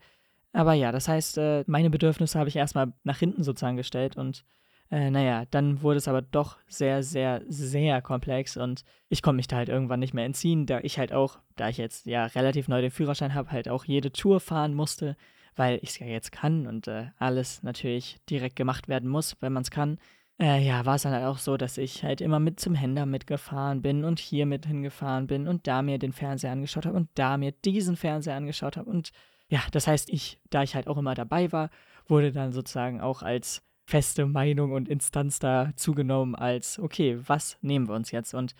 Aber 0.54 0.74
ja, 0.74 0.92
das 0.92 1.08
heißt, 1.08 1.38
äh, 1.38 1.64
meine 1.68 1.90
Bedürfnisse 1.90 2.38
habe 2.38 2.50
ich 2.50 2.56
erstmal 2.56 2.94
nach 3.04 3.18
hinten 3.18 3.44
sozusagen 3.44 3.78
gestellt 3.78 4.18
und 4.18 4.46
äh, 4.92 5.10
naja, 5.10 5.46
dann 5.50 5.82
wurde 5.82 5.98
es 5.98 6.10
aber 6.10 6.22
doch 6.22 6.58
sehr, 6.68 7.02
sehr, 7.02 7.42
sehr 7.48 8.02
komplex 8.02 8.58
und 8.58 8.84
ich 9.08 9.22
konnte 9.22 9.38
mich 9.38 9.48
da 9.48 9.56
halt 9.56 9.70
irgendwann 9.70 10.02
nicht 10.02 10.14
mehr 10.14 10.26
entziehen, 10.26 10.66
da 10.66 10.80
ich 10.82 11.00
halt 11.00 11.14
auch, 11.14 11.40
da 11.56 11.70
ich 11.70 11.78
jetzt 11.78 12.06
ja 12.06 12.26
relativ 12.26 12.68
neu 12.68 12.82
den 12.82 12.92
Führerschein 12.92 13.34
habe, 13.34 13.52
halt 13.52 13.70
auch 13.70 13.86
jede 13.86 14.12
Tour 14.12 14.42
fahren 14.42 14.74
musste, 14.74 15.16
weil 15.56 15.80
ich 15.82 15.92
es 15.92 16.00
ja 16.00 16.08
jetzt 16.08 16.34
kann 16.34 16.68
und 16.68 16.90
äh, 16.90 17.08
alles 17.18 17.64
natürlich 17.64 18.18
direkt 18.30 18.58
gemacht 18.58 18.90
werden 18.90 19.10
muss, 19.10 19.38
wenn 19.40 19.54
man 19.54 19.64
es 19.64 19.72
kann. 19.72 19.98
Äh, 20.42 20.66
ja, 20.66 20.86
war 20.86 20.96
es 20.96 21.04
dann 21.04 21.14
halt 21.14 21.26
auch 21.26 21.38
so, 21.38 21.56
dass 21.56 21.78
ich 21.78 22.04
halt 22.04 22.20
immer 22.20 22.40
mit 22.40 22.60
zum 22.60 22.76
Händler 22.76 23.06
mitgefahren 23.06 23.82
bin 23.82 24.04
und 24.04 24.20
hier 24.20 24.46
mit 24.46 24.66
hingefahren 24.66 25.28
bin 25.28 25.48
und 25.48 25.68
da 25.68 25.84
mir 25.84 26.00
den 26.00 26.14
Fernseher 26.14 26.52
angeschaut 26.52 26.86
habe 26.86 26.98
und 26.98 27.10
da 27.16 27.38
mir 27.38 27.52
diesen 27.52 27.96
Fernseher 27.96 28.36
angeschaut 28.36 28.76
habe 28.76 28.90
und 28.90 29.12
ja, 29.52 29.62
das 29.72 29.86
heißt, 29.86 30.10
ich, 30.10 30.40
da 30.50 30.64
ich 30.64 30.76
halt 30.76 30.88
auch 30.88 30.98
immer 30.98 31.14
dabei 31.14 31.52
war, 31.52 31.70
wurde 32.08 32.32
dann 32.32 32.54
sozusagen 32.54 33.02
auch 33.02 33.22
als 33.22 33.62
feste 33.86 34.26
Meinung 34.26 34.72
und 34.72 34.88
Instanz 34.88 35.40
da 35.40 35.72
zugenommen 35.76 36.36
als, 36.36 36.80
okay, 36.80 37.20
was 37.28 37.58
nehmen 37.62 37.90
wir 37.90 37.96
uns 37.96 38.12
jetzt? 38.12 38.34
Und 38.34 38.56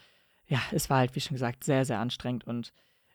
ja, 0.48 0.60
es 0.74 0.90
war 0.90 0.98
halt, 0.98 1.16
wie 1.16 1.22
schon 1.22 1.36
gesagt, 1.36 1.64
sehr, 1.64 1.86
sehr 1.86 2.00
anstrengend 2.00 2.46
und 2.46 2.74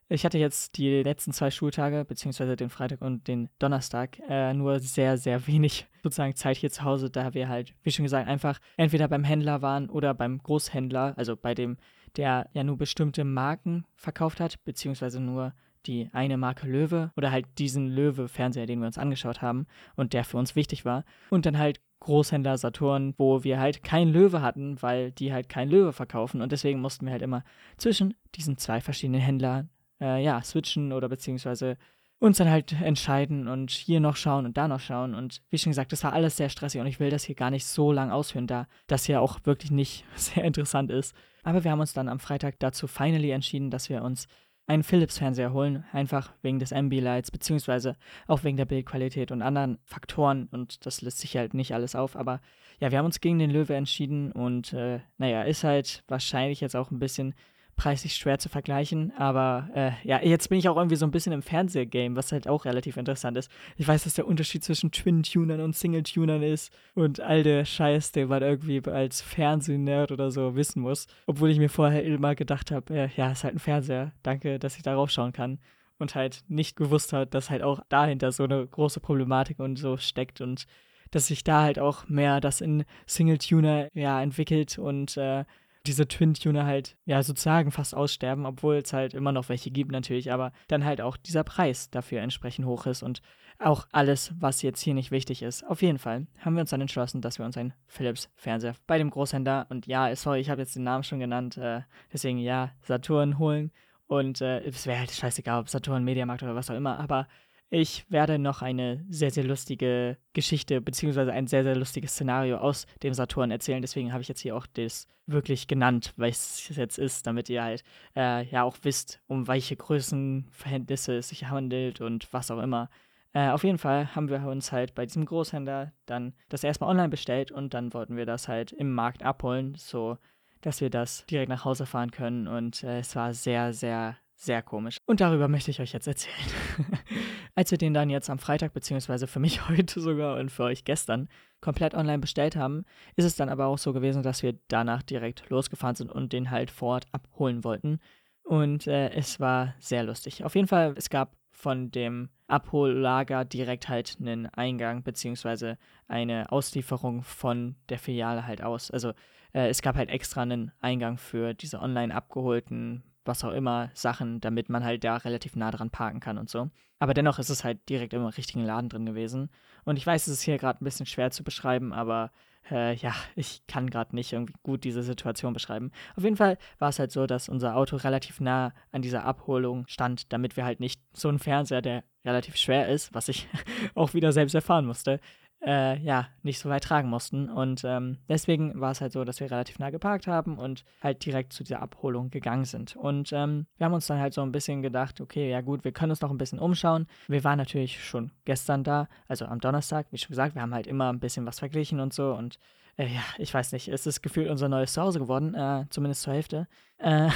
ich 0.09 0.25
hatte 0.25 0.39
jetzt 0.39 0.79
die 0.79 1.03
letzten 1.03 1.33
zwei 1.33 1.51
Schultage, 1.51 2.05
beziehungsweise 2.05 2.57
den 2.57 2.71
Freitag 2.71 3.03
und 3.03 3.27
den 3.27 3.51
Donnerstag, 3.59 4.21
äh, 4.29 4.55
nur 4.55 4.79
sehr, 4.79 5.19
sehr 5.19 5.47
wenig 5.47 5.87
sozusagen 6.03 6.35
Zeit 6.37 6.57
hier 6.57 6.71
zu 6.71 6.85
Hause, 6.85 7.11
da 7.11 7.35
wir 7.35 7.49
halt, 7.49 7.75
wie 7.83 7.91
schon 7.91 8.05
gesagt, 8.05 8.29
einfach 8.29 8.59
entweder 8.79 9.09
beim 9.09 9.25
Händler 9.25 9.61
waren 9.61 9.91
oder 9.91 10.15
beim 10.15 10.39
Großhändler, 10.39 11.15
also 11.19 11.37
bei 11.37 11.55
dem, 11.55 11.77
der 12.17 12.49
ja 12.55 12.65
nur 12.65 12.79
bestimmte 12.79 13.25
Marken 13.25 13.85
verkauft 13.97 14.41
hat, 14.41 14.65
beziehungsweise 14.65 15.21
nur 15.21 15.53
die 15.87 16.09
eine 16.13 16.37
Marke 16.37 16.67
Löwe 16.67 17.13
oder 17.17 17.31
halt 17.31 17.47
diesen 17.59 17.89
Löwe-Fernseher, 17.89 18.67
den 18.67 18.81
wir 18.81 18.87
uns 18.87 18.99
angeschaut 18.99 19.43
haben 19.43 19.67
und 19.95 20.13
der 20.13 20.25
für 20.25 20.37
uns 20.37 20.57
wichtig 20.57 20.85
war. 20.85 21.05
Und 21.31 21.47
dann 21.47 21.59
halt 21.59 21.81
Großhändler 22.01 22.59
Saturn, 22.59 23.15
wo 23.17 23.43
wir 23.43 23.59
halt 23.59 23.83
kein 23.83 24.09
Löwe 24.09 24.43
hatten, 24.43 24.81
weil 24.83 25.13
die 25.13 25.33
halt 25.33 25.49
kein 25.49 25.69
Löwe 25.69 25.93
verkaufen 25.93 26.43
und 26.43 26.53
deswegen 26.53 26.81
mussten 26.81 27.07
wir 27.07 27.13
halt 27.13 27.23
immer 27.23 27.43
zwischen 27.79 28.15
diesen 28.35 28.59
zwei 28.59 28.81
verschiedenen 28.81 29.21
Händlern 29.21 29.71
äh, 30.01 30.23
ja 30.23 30.43
switchen 30.43 30.93
oder 30.93 31.09
beziehungsweise 31.09 31.77
uns 32.19 32.39
dann 32.39 32.51
halt 32.51 32.73
entscheiden 32.81 33.47
und 33.47 33.71
hier 33.71 34.01
noch 34.01 34.17
schauen 34.17 34.47
und 34.47 34.57
da 34.57 34.69
noch 34.69 34.81
schauen 34.81 35.15
und 35.15 35.43
wie 35.51 35.59
schon 35.59 35.71
gesagt, 35.71 35.93
das 35.93 36.03
war 36.03 36.13
alles 36.13 36.37
sehr 36.37 36.49
stressig 36.49 36.81
und 36.81 36.87
ich 36.87 36.99
will 36.99 37.11
das 37.11 37.25
hier 37.25 37.35
gar 37.35 37.51
nicht 37.51 37.67
so 37.67 37.93
lang 37.93 38.11
ausführen, 38.11 38.47
da 38.47 38.69
das 38.87 39.05
hier 39.05 39.21
auch 39.21 39.41
wirklich 39.45 39.71
nicht 39.71 40.05
sehr 40.17 40.45
interessant 40.45 40.91
ist. 40.91 41.15
Aber 41.43 41.63
wir 41.63 41.71
haben 41.71 41.81
uns 41.81 41.93
dann 41.93 42.09
am 42.09 42.19
Freitag 42.19 42.59
dazu 42.59 42.87
finally 42.87 43.31
entschieden, 43.31 43.71
dass 43.71 43.89
wir 43.89 44.03
uns 44.03 44.27
einen 44.67 44.83
Philips-Fernseher 44.83 45.53
holen, 45.53 45.85
einfach 45.93 46.33
wegen 46.43 46.59
des 46.59 46.73
Ambilights, 46.73 47.31
beziehungsweise 47.31 47.97
auch 48.27 48.43
wegen 48.43 48.57
der 48.57 48.65
Bildqualität 48.65 49.31
und 49.31 49.43
anderen 49.43 49.79
Faktoren. 49.85 50.49
Und 50.51 50.85
das 50.87 51.03
lässt 51.03 51.19
sich 51.19 51.37
halt 51.37 51.55
nicht 51.55 51.73
alles 51.73 51.95
auf. 51.95 52.17
Aber 52.17 52.41
ja, 52.81 52.91
wir 52.91 52.99
haben 52.99 53.07
uns 53.07 53.21
gegen 53.21 53.39
den 53.39 53.51
Löwe 53.51 53.75
entschieden 53.75 54.33
und 54.33 54.73
äh, 54.73 55.01
naja, 55.19 55.43
ist 55.43 55.65
halt 55.65 56.03
wahrscheinlich 56.09 56.61
jetzt 56.61 56.75
auch 56.75 56.91
ein 56.91 56.99
bisschen 56.99 57.35
preislich 57.77 58.15
schwer 58.15 58.39
zu 58.39 58.49
vergleichen. 58.49 59.13
Aber 59.17 59.69
äh, 59.75 59.93
ja, 60.03 60.23
jetzt 60.23 60.49
bin 60.49 60.59
ich 60.59 60.69
auch 60.69 60.77
irgendwie 60.77 60.97
so 60.97 61.07
ein 61.07 61.11
bisschen 61.11 61.33
im 61.33 61.43
Fernsehgame, 61.43 62.17
was 62.17 62.33
halt 62.33 62.49
auch 62.49 62.65
relativ 62.65 62.97
interessant 62.97 63.37
ist. 63.37 63.51
Ich 63.77 63.87
weiß, 63.87 64.05
dass 64.05 64.15
der 64.15 64.27
Unterschied 64.27 64.65
zwischen 64.65 64.91
Twin-Tunern 64.91 65.61
und 65.61 65.77
Single-Tunern 65.77 66.43
ist 66.43 66.73
und 66.95 67.21
all 67.21 67.43
der 67.43 67.65
Scheiß, 67.65 68.13
den 68.13 68.29
man 68.29 68.43
irgendwie 68.43 68.83
als 68.91 69.21
Fernsehnerd 69.21 70.11
oder 70.11 70.31
so 70.31 70.57
wissen 70.57 70.81
muss. 70.81 71.07
Obwohl 71.27 71.51
ich 71.51 71.59
mir 71.59 71.71
vorher 71.71 72.03
immer 72.03 72.35
gedacht 72.35 72.71
habe, 72.71 72.95
äh, 72.95 73.09
ja, 73.17 73.31
ist 73.31 73.45
halt 73.45 73.55
ein 73.55 73.61
Fernseher. 73.61 74.13
Danke, 74.23 74.59
dass 74.59 74.77
ich 74.77 74.83
darauf 74.83 75.11
schauen 75.11 75.33
kann. 75.33 75.59
Und 75.99 76.15
halt 76.15 76.45
nicht 76.49 76.77
gewusst 76.77 77.15
hat, 77.15 77.33
dass 77.33 77.49
halt 77.49 77.63
auch 77.63 77.81
dahinter 77.89 78.31
so 78.31 78.45
eine 78.45 78.67
große 78.67 79.01
Problematik 79.01 79.61
und 79.61 79.77
so 79.79 79.97
steckt 79.97 80.43
und 80.43 80.67
dass 81.11 81.29
sich 81.29 81.45
da 81.45 81.63
halt 81.63 81.79
auch 81.79 82.07
mehr 82.09 82.41
das 82.41 82.61
in 82.61 82.85
Single-Tuner 83.07 83.89
ja 83.95 84.21
entwickelt 84.21 84.79
und 84.79 85.17
äh, 85.17 85.45
diese 85.87 86.09
Twin-Tuner 86.09 86.65
halt 86.65 86.97
ja 87.05 87.23
sozusagen 87.23 87.71
fast 87.71 87.95
aussterben, 87.95 88.47
obwohl 88.47 88.77
es 88.77 88.93
halt 88.93 89.15
immer 89.15 89.33
noch 89.33 89.49
welche 89.49 89.71
gibt 89.71 89.93
natürlich, 89.93 90.33
aber 90.33 90.53
dann 90.69 90.85
halt 90.85 91.01
auch 91.01 91.17
dieser 91.17 91.45
Preis 91.45 91.91
dafür 91.91 92.21
entsprechend 92.21 92.67
hoch 92.67 92.87
ist 92.87 93.03
und 93.03 93.23
auch 93.59 93.87
alles, 93.93 94.35
was 94.39 94.63
jetzt 94.63 94.81
hier 94.81 94.95
nicht 94.95 95.11
wichtig 95.11 95.43
ist. 95.43 95.65
Auf 95.65 95.81
jeden 95.83 95.99
Fall 95.99 96.27
haben 96.41 96.55
wir 96.55 96.61
uns 96.61 96.71
dann 96.71 96.81
entschlossen, 96.81 97.23
dass 97.23 97.39
wir 97.39 97.47
uns 97.47 97.57
einen 97.57 97.73
Philips-Fernseher 97.87 98.75
bei 98.87 98.99
dem 98.99 99.11
Großhändler 99.11 99.67
und 99.71 99.87
ja, 99.87 100.15
sorry, 100.15 100.41
ich 100.41 100.51
habe 100.51 100.61
jetzt 100.61 100.77
den 100.77 100.85
Namen 100.85 101.05
schon 101.05 101.21
genannt, 101.21 101.57
äh, 101.57 101.81
deswegen 102.13 102.39
ja, 102.39 102.73
Saturn 102.83 103.39
holen 103.39 103.73
und 104.07 104.41
äh, 104.41 104.61
es 104.61 104.87
wäre 104.87 104.99
halt 104.99 105.11
scheißegal, 105.11 105.61
ob 105.61 105.69
Saturn, 105.69 106.05
Mediamarkt 106.05 106.43
oder 106.43 106.55
was 106.55 106.71
auch 106.71 106.77
immer, 106.77 106.99
aber 106.99 107.27
ich 107.69 108.09
werde 108.11 108.39
noch 108.39 108.63
eine 108.63 109.05
sehr, 109.09 109.31
sehr 109.31 109.45
lustige 109.45 110.19
Geschichte 110.33 110.81
beziehungsweise 110.81 111.33
ein 111.33 111.47
sehr, 111.47 111.65
sehr 111.65 111.75
lustiges 111.75 112.13
Szenario 112.13 112.59
aus 112.59 112.87
dem 113.03 113.13
Saturn 113.13 113.51
erzählen. 113.51 113.83
Deswegen 113.83 114.13
habe 114.13 114.23
ich 114.23 114.29
jetzt 114.29 114.41
hier 114.41 114.57
auch 114.57 114.67
das 114.67 115.09
wirklich 115.27 115.67
genannt, 115.67 116.13
weil 116.17 116.31
es 116.31 116.69
jetzt 116.77 116.99
ist, 116.99 117.27
damit 117.27 117.49
ihr 117.49 117.63
halt 117.63 117.83
äh, 118.15 118.45
ja 118.47 118.63
auch 118.63 118.77
wisst, 118.83 119.21
um 119.27 119.49
welche 119.49 119.75
Größenverhältnisse 119.77 121.17
es 121.17 121.31
sich 121.31 121.49
handelt 121.49 122.01
und 122.01 122.33
was 122.33 122.51
auch 122.51 122.63
immer. 122.63 122.89
Äh, 123.33 123.51
auf 123.51 123.65
jeden 123.65 123.79
Fall 123.79 124.15
haben 124.15 124.29
wir 124.29 124.47
uns 124.47 124.71
halt 124.71 124.95
bei 124.95 125.05
diesem 125.05 125.25
Großhändler 125.25 125.93
dann 126.07 126.35
das 126.49 126.63
erstmal 126.63 126.91
online 126.91 127.09
bestellt 127.09 127.51
und 127.51 127.75
dann 127.75 127.93
wollten 127.93 128.17
wir 128.17 128.27
das 128.27 128.47
halt 128.47 128.73
im 128.73 128.95
Markt 128.95 129.25
abholen, 129.25 129.75
so 129.77 130.19
dass 130.61 130.81
wir 130.81 130.91
das 130.91 131.27
direkt 131.27 131.49
nach 131.49 131.65
Hause 131.65 131.87
fahren 131.87 132.13
können. 132.13 132.49
Und 132.49 132.83
äh, 132.83 133.01
es 133.01 133.15
war 133.17 133.35
sehr, 133.35 133.73
sehr 133.73 134.17
sehr 134.37 134.63
komisch. 134.63 134.99
Und 135.07 135.21
darüber 135.21 135.49
möchte 135.49 135.71
ich 135.71 135.81
euch 135.81 135.93
jetzt 135.93 136.07
erzählen. 136.07 136.37
Als 137.55 137.71
wir 137.71 137.79
den 137.79 137.95
dann 137.95 138.11
jetzt 138.11 138.29
am 138.29 138.39
Freitag, 138.39 138.75
beziehungsweise 138.75 139.27
für 139.27 139.41
mich 139.41 139.69
heute 139.69 140.01
sogar 140.01 140.39
und 140.39 140.51
für 140.51 140.65
euch 140.65 140.85
gestern, 140.85 141.29
komplett 141.61 141.95
online 141.95 142.19
bestellt 142.19 142.55
haben, 142.55 142.85
ist 143.17 143.25
es 143.25 143.35
dann 143.35 143.49
aber 143.49 143.67
auch 143.67 143.79
so 143.79 143.93
gewesen, 143.95 144.23
dass 144.23 144.43
wir 144.43 144.55
danach 144.69 145.03
direkt 145.03 145.49
losgefahren 145.49 145.97
sind 145.97 146.13
und 146.13 146.33
den 146.33 146.51
halt 146.51 146.71
vor 146.71 146.95
Ort 146.95 147.07
abholen 147.13 147.65
wollten. 147.65 147.99
Und 148.43 148.87
äh, 148.87 149.11
es 149.11 149.41
war 149.41 149.75
sehr 149.81 150.05
lustig. 150.05 150.45
Auf 150.45 150.55
jeden 150.55 150.69
Fall, 150.69 150.95
es 150.97 151.09
gab 151.11 151.35
von 151.51 151.91
dem 151.91 152.29
Abhollager 152.47 153.45
direkt 153.45 153.89
halt 153.89 154.19
einen 154.21 154.47
Eingang, 154.47 155.03
beziehungsweise 155.03 155.79
eine 156.07 156.53
Auslieferung 156.53 157.23
von 157.23 157.77
der 157.89 157.99
Filiale 157.99 158.47
halt 158.47 158.63
aus. 158.63 158.91
Also 158.91 159.15
äh, 159.53 159.69
es 159.69 159.81
gab 159.81 159.97
halt 159.97 160.11
extra 160.11 160.43
einen 160.43 160.71
Eingang 160.81 161.17
für 161.17 161.55
diese 161.55 161.81
online 161.81 162.15
abgeholten 162.15 163.03
was 163.27 163.45
auch 163.45 163.53
immer, 163.53 163.91
Sachen, 163.95 164.41
damit 164.41 164.69
man 164.69 164.85
halt 164.85 165.05
da 165.05 165.17
relativ 165.17 165.57
nah 165.57 165.71
dran 165.71 165.91
parken 165.91 166.21
kann 166.21 166.39
und 166.39 166.49
so. 166.49 166.71
Aber 166.99 167.15
dennoch 167.15 167.39
ist 167.39 167.51
es 167.51 167.65
halt 167.65 167.89
direkt 167.89 168.15
im 168.15 168.25
richtigen 168.25 168.65
Laden 168.65 168.89
drin 168.89 169.07
gewesen. 169.07 169.51
Und 169.85 169.97
ich 169.97 170.07
weiß, 170.07 170.27
es 170.27 170.35
ist 170.35 170.43
hier 170.43 170.59
gerade 170.59 170.83
ein 170.83 170.85
bisschen 170.85 171.07
schwer 171.07 171.31
zu 171.31 171.45
beschreiben, 171.45 171.93
aber 171.93 172.31
äh, 172.71 172.95
ja, 172.97 173.15
ich 173.35 173.67
kann 173.67 173.91
gerade 173.91 174.15
nicht 174.15 174.33
irgendwie 174.33 174.55
gut 174.63 174.85
diese 174.85 175.03
Situation 175.03 175.53
beschreiben. 175.53 175.93
Auf 176.17 176.25
jeden 176.25 176.37
Fall 176.37 176.59
war 176.79 176.89
es 176.89 176.99
halt 176.99 177.13
so, 177.13 177.27
dass 177.27 177.49
unser 177.49 177.77
Auto 177.77 177.97
relativ 177.97 178.41
nah 178.41 178.73
an 178.93 179.03
dieser 179.03 179.25
Abholung 179.25 179.87
stand, 179.87 180.33
damit 180.33 180.57
wir 180.57 180.65
halt 180.65 180.81
nicht 180.81 181.01
so 181.13 181.29
einen 181.29 181.39
Fernseher, 181.39 181.83
der 181.83 182.05
relativ 182.25 182.57
schwer 182.57 182.89
ist, 182.89 183.15
was 183.15 183.29
ich 183.29 183.49
auch 183.95 184.15
wieder 184.15 184.33
selbst 184.33 184.55
erfahren 184.55 184.87
musste, 184.87 185.21
äh, 185.65 185.99
ja, 186.01 186.29
nicht 186.43 186.59
so 186.59 186.69
weit 186.69 186.85
tragen 186.85 187.09
mussten. 187.09 187.49
Und 187.49 187.83
ähm, 187.85 188.19
deswegen 188.29 188.81
war 188.81 188.93
es 188.93 189.01
halt 189.01 189.13
so, 189.13 189.25
dass 189.25 189.41
wir 189.41 189.51
relativ 189.51 189.79
nah 189.79 189.91
geparkt 189.91 190.27
haben 190.27 190.59
und 190.59 190.85
halt 191.03 191.25
direkt 191.25 191.53
zu 191.53 191.65
dieser 191.65 191.83
Abholung 191.83 192.31
gegangen 192.31 192.65
sind. 192.65 192.97
Und 192.97 193.33
ähm, 193.33 193.67
wir 193.77 193.87
haben 193.87 193.95
uns 193.95 194.07
dann 194.07 194.21
halt 194.21 194.35
so 194.35 194.43
ein 194.43 194.53
bisschen 194.53 194.83
gedacht, 194.83 195.21
okay, 195.21 195.51
ja 195.51 195.61
gut, 195.61 195.85
wir 195.85 195.93
können 195.93 196.11
uns 196.11 196.21
noch 196.21 196.31
ein 196.31 196.39
bisschen 196.39 196.59
umschauen. 196.59 197.07
Wir 197.29 197.45
waren 197.45 197.59
natürlich 197.59 198.05
schon 198.05 198.33
gestern 198.45 198.85
da, 198.85 199.09
also 199.29 199.47
am 199.47 199.61
Donnerstag, 199.61 200.07
wie 200.11 200.19
schon 200.19 200.31
gesagt, 200.31 200.55
wir 200.55 200.63
haben 200.63 200.75
halt 200.75 200.87
immer 200.87 201.13
ein 201.13 201.21
bisschen 201.21 201.47
was 201.47 201.59
verglichen 201.59 202.01
und 202.01 202.13
so 202.13 202.33
und 202.33 202.59
äh, 202.97 203.07
ja, 203.07 203.23
ich 203.39 203.53
weiß 203.53 203.73
nicht, 203.73 203.89
es 203.89 204.07
ist 204.07 204.23
gefühlt 204.23 204.49
unser 204.49 204.69
neues 204.69 204.95
Zuhause 204.95 205.19
geworden, 205.19 205.55
äh, 205.55 205.85
zumindest 205.91 206.23
zur 206.23 206.33
Hälfte. 206.33 206.67
Äh, 206.99 207.29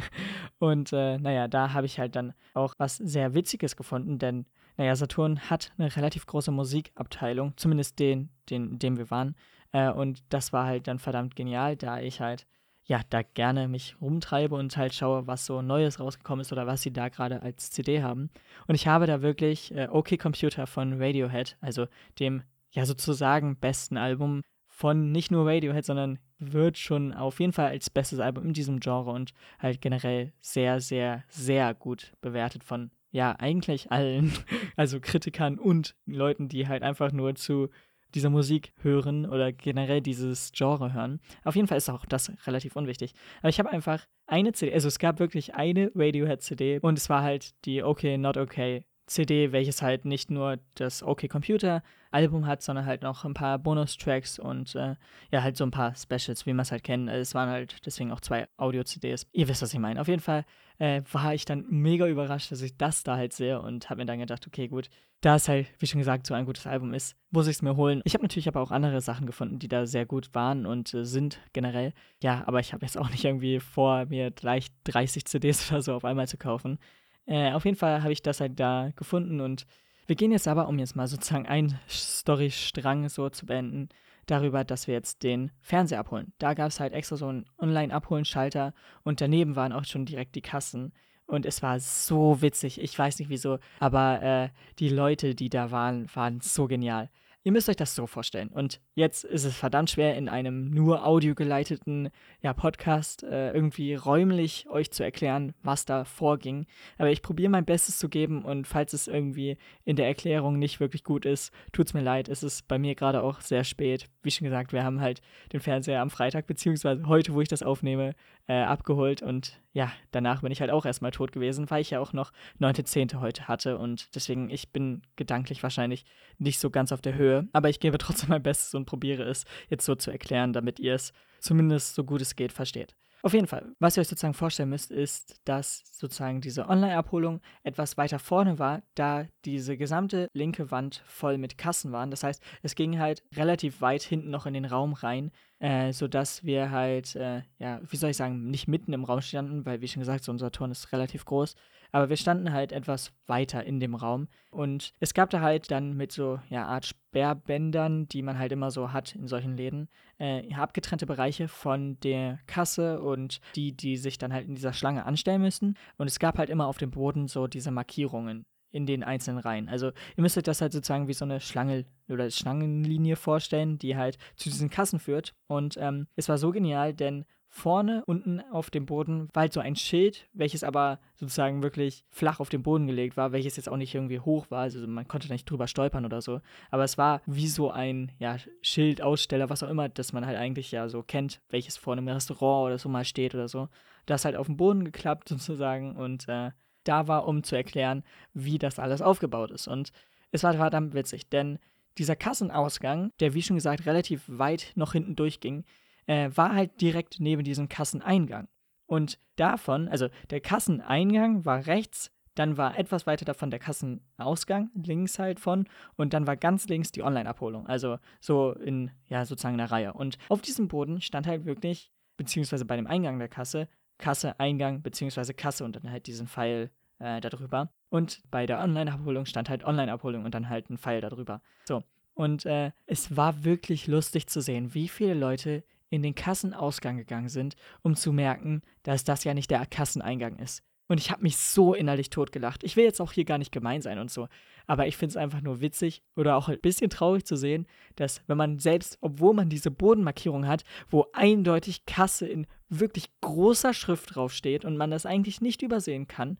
und 0.58 0.92
äh, 0.92 1.18
naja, 1.18 1.48
da 1.48 1.72
habe 1.72 1.86
ich 1.86 1.98
halt 1.98 2.16
dann 2.16 2.32
auch 2.54 2.74
was 2.78 2.96
sehr 2.96 3.34
Witziges 3.34 3.76
gefunden, 3.76 4.18
denn 4.18 4.46
naja, 4.76 4.96
Saturn 4.96 5.38
hat 5.50 5.72
eine 5.76 5.94
relativ 5.94 6.26
große 6.26 6.50
Musikabteilung, 6.50 7.54
zumindest 7.56 7.98
den, 7.98 8.30
den, 8.50 8.78
dem 8.78 8.96
wir 8.96 9.10
waren. 9.10 9.34
Äh, 9.72 9.90
und 9.90 10.22
das 10.30 10.52
war 10.52 10.66
halt 10.66 10.88
dann 10.88 10.98
verdammt 10.98 11.36
genial, 11.36 11.76
da 11.76 12.00
ich 12.00 12.20
halt, 12.20 12.46
ja, 12.84 13.00
da 13.10 13.22
gerne 13.22 13.68
mich 13.68 13.96
rumtreibe 14.00 14.54
und 14.54 14.76
halt 14.76 14.94
schaue, 14.94 15.26
was 15.26 15.46
so 15.46 15.62
Neues 15.62 16.00
rausgekommen 16.00 16.40
ist 16.40 16.52
oder 16.52 16.66
was 16.66 16.82
sie 16.82 16.92
da 16.92 17.08
gerade 17.08 17.42
als 17.42 17.70
CD 17.70 18.02
haben. 18.02 18.30
Und 18.66 18.74
ich 18.74 18.86
habe 18.86 19.06
da 19.06 19.22
wirklich 19.22 19.74
äh, 19.74 19.88
OK 19.90 20.18
Computer 20.18 20.66
von 20.66 21.00
Radiohead, 21.00 21.56
also 21.60 21.86
dem 22.18 22.42
ja 22.70 22.86
sozusagen 22.86 23.56
besten 23.56 23.96
Album 23.96 24.42
von 24.66 25.12
nicht 25.12 25.30
nur 25.30 25.46
Radiohead, 25.46 25.84
sondern 25.84 26.18
wird 26.38 26.76
schon 26.76 27.12
auf 27.12 27.38
jeden 27.38 27.52
Fall 27.52 27.68
als 27.68 27.90
bestes 27.90 28.18
Album 28.18 28.46
in 28.46 28.52
diesem 28.52 28.80
Genre 28.80 29.12
und 29.12 29.32
halt 29.58 29.80
generell 29.80 30.32
sehr, 30.40 30.80
sehr, 30.80 31.22
sehr 31.28 31.74
gut 31.74 32.14
bewertet 32.20 32.64
von 32.64 32.90
ja, 33.12 33.36
eigentlich 33.38 33.92
allen, 33.92 34.32
also 34.76 34.98
Kritikern 35.00 35.58
und 35.58 35.94
Leuten, 36.06 36.48
die 36.48 36.66
halt 36.66 36.82
einfach 36.82 37.12
nur 37.12 37.34
zu 37.34 37.68
dieser 38.14 38.30
Musik 38.30 38.72
hören 38.82 39.26
oder 39.26 39.52
generell 39.52 40.00
dieses 40.00 40.52
Genre 40.52 40.92
hören. 40.92 41.20
Auf 41.44 41.56
jeden 41.56 41.68
Fall 41.68 41.78
ist 41.78 41.88
auch 41.88 42.04
das 42.04 42.32
relativ 42.46 42.76
unwichtig. 42.76 43.14
Aber 43.40 43.48
ich 43.48 43.58
habe 43.58 43.70
einfach 43.70 44.06
eine 44.26 44.52
CD, 44.52 44.74
also 44.74 44.88
es 44.88 44.98
gab 44.98 45.18
wirklich 45.18 45.54
eine 45.54 45.90
Radiohead-CD 45.94 46.80
und 46.80 46.98
es 46.98 47.08
war 47.08 47.22
halt 47.22 47.52
die 47.64 47.82
Okay, 47.82 48.18
Not 48.18 48.36
Okay 48.36 48.84
CD, 49.06 49.52
welches 49.52 49.82
halt 49.82 50.04
nicht 50.04 50.30
nur 50.30 50.58
das 50.74 51.02
Okay 51.02 51.28
Computer 51.28 51.82
Album 52.12 52.46
hat, 52.46 52.62
sondern 52.62 52.86
halt 52.86 53.02
noch 53.02 53.24
ein 53.24 53.34
paar 53.34 53.58
Bonustracks 53.58 54.38
und 54.38 54.74
äh, 54.74 54.96
ja, 55.30 55.42
halt 55.42 55.56
so 55.56 55.64
ein 55.64 55.70
paar 55.70 55.94
Specials, 55.94 56.46
wie 56.46 56.52
man 56.52 56.62
es 56.62 56.72
halt 56.72 56.84
kennt. 56.84 57.08
Es 57.08 57.34
waren 57.34 57.48
halt 57.48 57.76
deswegen 57.84 58.12
auch 58.12 58.20
zwei 58.20 58.48
Audio-CDs. 58.56 59.26
Ihr 59.32 59.48
wisst, 59.48 59.62
was 59.62 59.72
ich 59.72 59.80
meine. 59.80 60.00
Auf 60.00 60.08
jeden 60.08 60.22
Fall 60.22 60.44
äh, 60.78 61.02
war 61.12 61.34
ich 61.34 61.44
dann 61.44 61.64
mega 61.68 62.06
überrascht, 62.06 62.50
dass 62.50 62.62
ich 62.62 62.76
das 62.76 63.02
da 63.02 63.16
halt 63.16 63.32
sehe 63.32 63.60
und 63.60 63.88
habe 63.90 64.00
mir 64.00 64.06
dann 64.06 64.18
gedacht, 64.18 64.46
okay, 64.46 64.68
gut, 64.68 64.88
da 65.20 65.36
es 65.36 65.48
halt, 65.48 65.68
wie 65.78 65.86
schon 65.86 66.00
gesagt, 66.00 66.26
so 66.26 66.34
ein 66.34 66.46
gutes 66.46 66.66
Album 66.66 66.92
ist, 66.94 67.16
muss 67.30 67.46
ich 67.46 67.56
es 67.56 67.62
mir 67.62 67.76
holen. 67.76 68.02
Ich 68.04 68.14
habe 68.14 68.24
natürlich 68.24 68.48
aber 68.48 68.60
auch 68.60 68.72
andere 68.72 69.00
Sachen 69.00 69.26
gefunden, 69.26 69.58
die 69.58 69.68
da 69.68 69.86
sehr 69.86 70.06
gut 70.06 70.34
waren 70.34 70.66
und 70.66 70.92
äh, 70.94 71.04
sind 71.04 71.40
generell. 71.52 71.92
Ja, 72.22 72.42
aber 72.46 72.60
ich 72.60 72.72
habe 72.72 72.84
jetzt 72.84 72.98
auch 72.98 73.10
nicht 73.10 73.24
irgendwie 73.24 73.60
vor, 73.60 74.06
mir 74.06 74.30
gleich 74.30 74.68
30 74.84 75.24
CDs 75.24 75.70
oder 75.70 75.82
so 75.82 75.94
auf 75.94 76.04
einmal 76.04 76.26
zu 76.26 76.36
kaufen. 76.36 76.78
Äh, 77.26 77.52
auf 77.52 77.64
jeden 77.64 77.76
Fall 77.76 78.02
habe 78.02 78.12
ich 78.12 78.22
das 78.22 78.40
halt 78.40 78.58
da 78.58 78.90
gefunden 78.96 79.40
und 79.40 79.66
wir 80.06 80.16
gehen 80.16 80.32
jetzt 80.32 80.48
aber, 80.48 80.68
um 80.68 80.78
jetzt 80.78 80.96
mal 80.96 81.06
sozusagen 81.06 81.46
einen 81.46 81.78
Storystrang 81.88 83.08
so 83.08 83.28
zu 83.30 83.46
beenden, 83.46 83.88
darüber, 84.26 84.64
dass 84.64 84.86
wir 84.86 84.94
jetzt 84.94 85.22
den 85.22 85.50
Fernseher 85.60 86.00
abholen. 86.00 86.32
Da 86.38 86.54
gab 86.54 86.68
es 86.68 86.80
halt 86.80 86.92
extra 86.92 87.16
so 87.16 87.26
einen 87.26 87.46
Online-Abholen-Schalter 87.58 88.74
und 89.02 89.20
daneben 89.20 89.56
waren 89.56 89.72
auch 89.72 89.84
schon 89.84 90.04
direkt 90.04 90.34
die 90.34 90.42
Kassen. 90.42 90.92
Und 91.26 91.46
es 91.46 91.62
war 91.62 91.80
so 91.80 92.42
witzig. 92.42 92.80
Ich 92.80 92.98
weiß 92.98 93.18
nicht 93.18 93.28
wieso, 93.28 93.58
aber 93.80 94.22
äh, 94.22 94.48
die 94.78 94.88
Leute, 94.88 95.34
die 95.34 95.48
da 95.48 95.70
waren, 95.70 96.06
waren 96.14 96.40
so 96.40 96.66
genial. 96.66 97.10
Ihr 97.44 97.50
müsst 97.50 97.68
euch 97.68 97.76
das 97.76 97.96
so 97.96 98.06
vorstellen. 98.06 98.50
Und 98.50 98.80
jetzt 98.94 99.24
ist 99.24 99.44
es 99.44 99.56
verdammt 99.56 99.90
schwer, 99.90 100.16
in 100.16 100.28
einem 100.28 100.70
nur 100.70 101.04
audiogeleiteten 101.04 102.10
ja, 102.40 102.52
Podcast 102.52 103.24
äh, 103.24 103.52
irgendwie 103.52 103.94
räumlich 103.94 104.68
euch 104.68 104.92
zu 104.92 105.02
erklären, 105.02 105.52
was 105.62 105.84
da 105.84 106.04
vorging. 106.04 106.66
Aber 106.98 107.10
ich 107.10 107.20
probiere 107.20 107.50
mein 107.50 107.64
Bestes 107.64 107.98
zu 107.98 108.08
geben 108.08 108.44
und 108.44 108.68
falls 108.68 108.92
es 108.92 109.08
irgendwie 109.08 109.58
in 109.84 109.96
der 109.96 110.06
Erklärung 110.06 110.60
nicht 110.60 110.78
wirklich 110.78 111.02
gut 111.02 111.26
ist, 111.26 111.52
tut 111.72 111.86
es 111.86 111.94
mir 111.94 112.02
leid. 112.02 112.28
Es 112.28 112.44
ist 112.44 112.68
bei 112.68 112.78
mir 112.78 112.94
gerade 112.94 113.22
auch 113.24 113.40
sehr 113.40 113.64
spät. 113.64 114.08
Wie 114.22 114.30
schon 114.30 114.44
gesagt, 114.44 114.72
wir 114.72 114.84
haben 114.84 115.00
halt 115.00 115.20
den 115.52 115.60
Fernseher 115.60 116.00
am 116.00 116.10
Freitag, 116.10 116.46
beziehungsweise 116.46 117.06
heute, 117.06 117.34
wo 117.34 117.40
ich 117.40 117.48
das 117.48 117.62
aufnehme, 117.62 118.14
äh, 118.46 118.62
abgeholt 118.62 119.22
und 119.22 119.60
ja, 119.72 119.92
danach 120.10 120.42
bin 120.42 120.52
ich 120.52 120.60
halt 120.60 120.70
auch 120.70 120.84
erstmal 120.84 121.10
tot 121.10 121.32
gewesen, 121.32 121.70
weil 121.70 121.80
ich 121.80 121.90
ja 121.90 122.00
auch 122.00 122.12
noch 122.12 122.32
9.10. 122.60 123.20
heute 123.20 123.48
hatte 123.48 123.78
und 123.78 124.14
deswegen, 124.14 124.50
ich 124.50 124.72
bin 124.72 125.02
gedanklich 125.16 125.62
wahrscheinlich 125.62 126.04
nicht 126.38 126.58
so 126.58 126.70
ganz 126.70 126.92
auf 126.92 127.00
der 127.00 127.14
Höhe, 127.14 127.48
aber 127.52 127.68
ich 127.68 127.80
gebe 127.80 127.98
trotzdem 127.98 128.30
mein 128.30 128.42
Bestes 128.42 128.74
und 128.74 128.86
probiere 128.86 129.24
es 129.24 129.44
jetzt 129.68 129.84
so 129.84 129.94
zu 129.94 130.10
erklären, 130.10 130.52
damit 130.52 130.80
ihr 130.80 130.94
es 130.94 131.12
zumindest 131.40 131.94
so 131.94 132.04
gut 132.04 132.20
es 132.20 132.36
geht 132.36 132.52
versteht. 132.52 132.94
Auf 133.24 133.34
jeden 133.34 133.46
Fall, 133.46 133.76
was 133.78 133.96
ihr 133.96 134.00
euch 134.00 134.08
sozusagen 134.08 134.34
vorstellen 134.34 134.70
müsst, 134.70 134.90
ist, 134.90 135.40
dass 135.44 135.84
sozusagen 135.92 136.40
diese 136.40 136.68
Online-Abholung 136.68 137.40
etwas 137.62 137.96
weiter 137.96 138.18
vorne 138.18 138.58
war, 138.58 138.82
da 138.96 139.26
diese 139.44 139.76
gesamte 139.76 140.28
linke 140.34 140.72
Wand 140.72 141.04
voll 141.06 141.38
mit 141.38 141.56
Kassen 141.56 141.92
waren. 141.92 142.10
Das 142.10 142.24
heißt, 142.24 142.42
es 142.62 142.74
ging 142.74 142.98
halt 142.98 143.22
relativ 143.36 143.80
weit 143.80 144.02
hinten 144.02 144.30
noch 144.30 144.44
in 144.46 144.54
den 144.54 144.64
Raum 144.64 144.92
rein, 144.92 145.30
äh, 145.62 145.92
sodass 145.92 146.42
wir 146.42 146.72
halt, 146.72 147.14
äh, 147.14 147.42
ja, 147.58 147.80
wie 147.88 147.96
soll 147.96 148.10
ich 148.10 148.16
sagen, 148.16 148.50
nicht 148.50 148.66
mitten 148.66 148.92
im 148.92 149.04
Raum 149.04 149.20
standen, 149.20 149.64
weil, 149.64 149.80
wie 149.80 149.86
schon 149.86 150.00
gesagt, 150.00 150.24
so 150.24 150.32
unser 150.32 150.50
Turm 150.50 150.72
ist 150.72 150.92
relativ 150.92 151.24
groß, 151.24 151.54
aber 151.92 152.08
wir 152.08 152.16
standen 152.16 152.52
halt 152.52 152.72
etwas 152.72 153.12
weiter 153.28 153.62
in 153.62 153.78
dem 153.78 153.94
Raum. 153.94 154.26
Und 154.50 154.92
es 154.98 155.14
gab 155.14 155.30
da 155.30 155.40
halt 155.40 155.70
dann 155.70 155.96
mit 155.96 156.10
so, 156.10 156.40
ja, 156.48 156.66
Art 156.66 156.86
Sperrbändern, 156.86 158.08
die 158.08 158.22
man 158.22 158.40
halt 158.40 158.50
immer 158.50 158.72
so 158.72 158.92
hat 158.92 159.14
in 159.14 159.28
solchen 159.28 159.56
Läden, 159.56 159.88
äh, 160.18 160.52
abgetrennte 160.52 161.06
Bereiche 161.06 161.46
von 161.46 161.96
der 162.00 162.40
Kasse 162.48 163.00
und 163.00 163.40
die, 163.54 163.76
die 163.76 163.96
sich 163.98 164.18
dann 164.18 164.32
halt 164.32 164.48
in 164.48 164.56
dieser 164.56 164.72
Schlange 164.72 165.06
anstellen 165.06 165.42
müssen. 165.42 165.78
Und 165.96 166.08
es 166.08 166.18
gab 166.18 166.38
halt 166.38 166.50
immer 166.50 166.66
auf 166.66 166.78
dem 166.78 166.90
Boden 166.90 167.28
so 167.28 167.46
diese 167.46 167.70
Markierungen 167.70 168.46
in 168.72 168.86
den 168.86 169.04
einzelnen 169.04 169.38
Reihen. 169.38 169.68
Also 169.68 169.88
ihr 170.16 170.22
müsstet 170.22 170.48
das 170.48 170.60
halt 170.60 170.72
sozusagen 170.72 171.08
wie 171.08 171.12
so 171.12 171.24
eine 171.24 171.40
Schlange 171.40 171.84
oder 172.08 172.30
Schlangenlinie 172.30 173.16
vorstellen, 173.16 173.78
die 173.78 173.96
halt 173.96 174.18
zu 174.36 174.50
diesen 174.50 174.70
Kassen 174.70 174.98
führt. 174.98 175.34
Und 175.46 175.76
ähm, 175.78 176.08
es 176.16 176.28
war 176.28 176.38
so 176.38 176.50
genial, 176.50 176.94
denn 176.94 177.24
vorne 177.54 178.02
unten 178.06 178.40
auf 178.50 178.70
dem 178.70 178.86
Boden 178.86 179.28
war 179.34 179.42
halt 179.42 179.52
so 179.52 179.60
ein 179.60 179.76
Schild, 179.76 180.26
welches 180.32 180.64
aber 180.64 180.98
sozusagen 181.16 181.62
wirklich 181.62 182.02
flach 182.08 182.40
auf 182.40 182.48
den 182.48 182.62
Boden 182.62 182.86
gelegt 182.86 183.18
war, 183.18 183.32
welches 183.32 183.56
jetzt 183.56 183.68
auch 183.68 183.76
nicht 183.76 183.94
irgendwie 183.94 184.20
hoch 184.20 184.50
war, 184.50 184.62
also 184.62 184.84
man 184.86 185.06
konnte 185.06 185.30
nicht 185.30 185.48
drüber 185.48 185.66
stolpern 185.66 186.06
oder 186.06 186.22
so. 186.22 186.40
Aber 186.70 186.82
es 186.82 186.96
war 186.96 187.20
wie 187.26 187.46
so 187.46 187.70
ein 187.70 188.10
ja, 188.18 188.36
Schildaussteller, 188.62 189.50
was 189.50 189.62
auch 189.62 189.68
immer, 189.68 189.90
das 189.90 190.14
man 190.14 190.24
halt 190.24 190.38
eigentlich 190.38 190.72
ja 190.72 190.88
so 190.88 191.02
kennt, 191.02 191.42
welches 191.50 191.76
vor 191.76 191.92
einem 191.92 192.08
Restaurant 192.08 192.66
oder 192.66 192.78
so 192.78 192.88
mal 192.88 193.04
steht 193.04 193.34
oder 193.34 193.48
so. 193.48 193.68
Das 194.06 194.24
halt 194.24 194.34
auf 194.34 194.46
den 194.46 194.56
Boden 194.56 194.84
geklappt 194.86 195.28
sozusagen 195.28 195.94
und 195.94 196.26
äh, 196.28 196.52
da 196.84 197.08
war, 197.08 197.26
um 197.26 197.42
zu 197.42 197.56
erklären, 197.56 198.02
wie 198.34 198.58
das 198.58 198.78
alles 198.78 199.02
aufgebaut 199.02 199.50
ist. 199.50 199.68
Und 199.68 199.92
es 200.30 200.42
war 200.42 200.54
verdammt 200.54 200.94
witzig, 200.94 201.28
denn 201.28 201.58
dieser 201.98 202.16
Kassenausgang, 202.16 203.12
der 203.20 203.34
wie 203.34 203.42
schon 203.42 203.56
gesagt 203.56 203.86
relativ 203.86 204.24
weit 204.26 204.72
noch 204.74 204.92
hinten 204.92 205.16
durchging, 205.16 205.64
äh, 206.06 206.30
war 206.34 206.54
halt 206.54 206.80
direkt 206.80 207.20
neben 207.20 207.44
diesem 207.44 207.68
Kasseneingang. 207.68 208.48
Und 208.86 209.18
davon, 209.36 209.88
also 209.88 210.08
der 210.30 210.40
Kasseneingang 210.40 211.44
war 211.44 211.66
rechts, 211.66 212.10
dann 212.34 212.56
war 212.56 212.78
etwas 212.78 213.06
weiter 213.06 213.24
davon 213.24 213.50
der 213.50 213.60
Kassenausgang, 213.60 214.70
links 214.74 215.18
halt 215.18 215.38
von, 215.38 215.66
und 215.96 216.14
dann 216.14 216.26
war 216.26 216.36
ganz 216.36 216.66
links 216.68 216.90
die 216.90 217.02
Online-Abholung, 217.02 217.66
also 217.66 217.98
so 218.20 218.52
in, 218.52 218.90
ja, 219.08 219.24
sozusagen 219.24 219.54
einer 219.54 219.70
Reihe. 219.70 219.92
Und 219.92 220.16
auf 220.28 220.40
diesem 220.40 220.68
Boden 220.68 221.00
stand 221.00 221.26
halt 221.26 221.44
wirklich, 221.44 221.92
beziehungsweise 222.16 222.64
bei 222.64 222.76
dem 222.76 222.86
Eingang 222.86 223.18
der 223.18 223.28
Kasse, 223.28 223.68
Kasse, 223.98 224.38
Eingang 224.40 224.82
beziehungsweise 224.82 225.34
Kasse 225.34 225.64
und 225.64 225.76
dann 225.76 225.90
halt 225.90 226.06
diesen 226.06 226.26
Pfeil 226.26 226.70
äh, 226.98 227.20
darüber. 227.20 227.70
Und 227.90 228.22
bei 228.30 228.46
der 228.46 228.60
Online-Abholung 228.60 229.26
stand 229.26 229.48
halt 229.48 229.64
Online-Abholung 229.64 230.24
und 230.24 230.34
dann 230.34 230.48
halt 230.48 230.70
ein 230.70 230.78
Pfeil 230.78 231.00
darüber. 231.00 231.40
So. 231.64 231.82
Und 232.14 232.46
äh, 232.46 232.72
es 232.86 233.16
war 233.16 233.44
wirklich 233.44 233.86
lustig 233.86 234.26
zu 234.26 234.40
sehen, 234.40 234.74
wie 234.74 234.88
viele 234.88 235.14
Leute 235.14 235.64
in 235.90 236.02
den 236.02 236.14
Kassenausgang 236.14 236.96
gegangen 236.96 237.28
sind, 237.28 237.54
um 237.82 237.96
zu 237.96 238.12
merken, 238.12 238.62
dass 238.82 239.04
das 239.04 239.24
ja 239.24 239.34
nicht 239.34 239.50
der 239.50 239.66
Kasseneingang 239.66 240.36
ist. 240.38 240.62
Und 240.88 240.98
ich 240.98 241.10
habe 241.10 241.22
mich 241.22 241.38
so 241.38 241.74
innerlich 241.74 242.10
totgelacht. 242.10 242.64
Ich 242.64 242.76
will 242.76 242.84
jetzt 242.84 243.00
auch 243.00 243.12
hier 243.12 243.24
gar 243.24 243.38
nicht 243.38 243.52
gemein 243.52 243.80
sein 243.82 243.98
und 243.98 244.10
so. 244.10 244.28
Aber 244.66 244.86
ich 244.86 244.96
finde 244.96 245.12
es 245.12 245.16
einfach 245.16 245.40
nur 245.40 245.60
witzig 245.60 246.02
oder 246.16 246.36
auch 246.36 246.48
ein 246.48 246.60
bisschen 246.60 246.90
traurig 246.90 247.24
zu 247.24 247.36
sehen, 247.36 247.66
dass 247.96 248.22
wenn 248.26 248.36
man 248.36 248.58
selbst, 248.58 248.98
obwohl 249.00 249.34
man 249.34 249.48
diese 249.48 249.70
Bodenmarkierung 249.70 250.46
hat, 250.46 250.64
wo 250.90 251.06
eindeutig 251.12 251.86
Kasse 251.86 252.26
in 252.26 252.46
wirklich 252.80 253.10
großer 253.20 253.74
Schrift 253.74 254.14
draufsteht 254.14 254.64
und 254.64 254.76
man 254.76 254.90
das 254.90 255.06
eigentlich 255.06 255.40
nicht 255.40 255.62
übersehen 255.62 256.08
kann, 256.08 256.38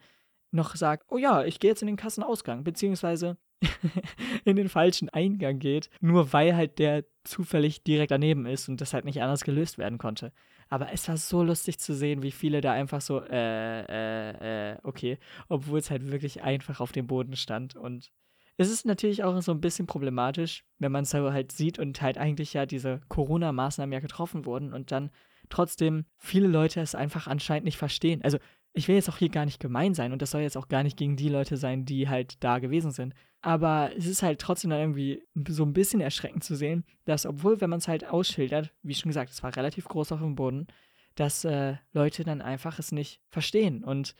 noch 0.50 0.76
sagt, 0.76 1.06
oh 1.10 1.18
ja, 1.18 1.44
ich 1.44 1.60
gehe 1.60 1.70
jetzt 1.70 1.82
in 1.82 1.86
den 1.86 1.96
Kassenausgang, 1.96 2.64
beziehungsweise 2.64 3.36
in 4.44 4.56
den 4.56 4.68
falschen 4.68 5.08
Eingang 5.08 5.58
geht, 5.58 5.90
nur 6.00 6.32
weil 6.32 6.56
halt 6.56 6.78
der 6.78 7.04
zufällig 7.24 7.82
direkt 7.84 8.10
daneben 8.10 8.46
ist 8.46 8.68
und 8.68 8.80
das 8.80 8.92
halt 8.92 9.04
nicht 9.04 9.22
anders 9.22 9.44
gelöst 9.44 9.78
werden 9.78 9.98
konnte. 9.98 10.32
Aber 10.68 10.90
es 10.92 11.06
war 11.08 11.16
so 11.16 11.42
lustig 11.42 11.78
zu 11.78 11.94
sehen, 11.94 12.22
wie 12.22 12.30
viele 12.30 12.60
da 12.60 12.72
einfach 12.72 13.02
so, 13.02 13.20
äh, 13.20 13.82
äh, 13.82 14.72
äh, 14.72 14.78
okay, 14.82 15.18
obwohl 15.48 15.78
es 15.78 15.90
halt 15.90 16.10
wirklich 16.10 16.42
einfach 16.42 16.80
auf 16.80 16.92
dem 16.92 17.06
Boden 17.06 17.36
stand. 17.36 17.76
Und 17.76 18.10
es 18.56 18.70
ist 18.70 18.86
natürlich 18.86 19.22
auch 19.22 19.38
so 19.42 19.52
ein 19.52 19.60
bisschen 19.60 19.86
problematisch, 19.86 20.64
wenn 20.78 20.92
man 20.92 21.02
es 21.02 21.12
halt 21.12 21.52
sieht 21.52 21.78
und 21.78 22.00
halt 22.00 22.16
eigentlich 22.16 22.54
ja 22.54 22.64
diese 22.64 23.00
Corona-Maßnahmen 23.08 23.92
ja 23.92 24.00
getroffen 24.00 24.46
wurden 24.46 24.72
und 24.72 24.92
dann 24.92 25.10
trotzdem 25.52 26.06
viele 26.16 26.48
Leute 26.48 26.80
es 26.80 26.94
einfach 26.94 27.26
anscheinend 27.26 27.64
nicht 27.64 27.76
verstehen. 27.76 28.22
Also 28.22 28.38
ich 28.74 28.88
will 28.88 28.94
jetzt 28.94 29.08
auch 29.08 29.18
hier 29.18 29.28
gar 29.28 29.44
nicht 29.44 29.60
gemein 29.60 29.94
sein 29.94 30.12
und 30.12 30.22
das 30.22 30.30
soll 30.30 30.40
jetzt 30.40 30.56
auch 30.56 30.68
gar 30.68 30.82
nicht 30.82 30.96
gegen 30.96 31.16
die 31.16 31.28
Leute 31.28 31.56
sein, 31.56 31.84
die 31.84 32.08
halt 32.08 32.42
da 32.42 32.58
gewesen 32.58 32.90
sind. 32.90 33.14
Aber 33.42 33.90
es 33.96 34.06
ist 34.06 34.22
halt 34.22 34.40
trotzdem 34.40 34.70
dann 34.70 34.80
irgendwie 34.80 35.22
so 35.48 35.64
ein 35.64 35.72
bisschen 35.72 36.00
erschreckend 36.00 36.44
zu 36.44 36.54
sehen, 36.54 36.84
dass, 37.04 37.26
obwohl, 37.26 37.60
wenn 37.60 37.70
man 37.70 37.80
es 37.80 37.88
halt 37.88 38.06
ausschildert, 38.06 38.72
wie 38.82 38.94
schon 38.94 39.10
gesagt, 39.10 39.30
es 39.30 39.42
war 39.42 39.54
relativ 39.54 39.86
groß 39.86 40.12
auf 40.12 40.20
dem 40.20 40.36
Boden, 40.36 40.68
dass 41.16 41.44
äh, 41.44 41.76
Leute 41.92 42.24
dann 42.24 42.40
einfach 42.40 42.78
es 42.78 42.92
nicht 42.92 43.20
verstehen. 43.28 43.84
Und 43.84 44.14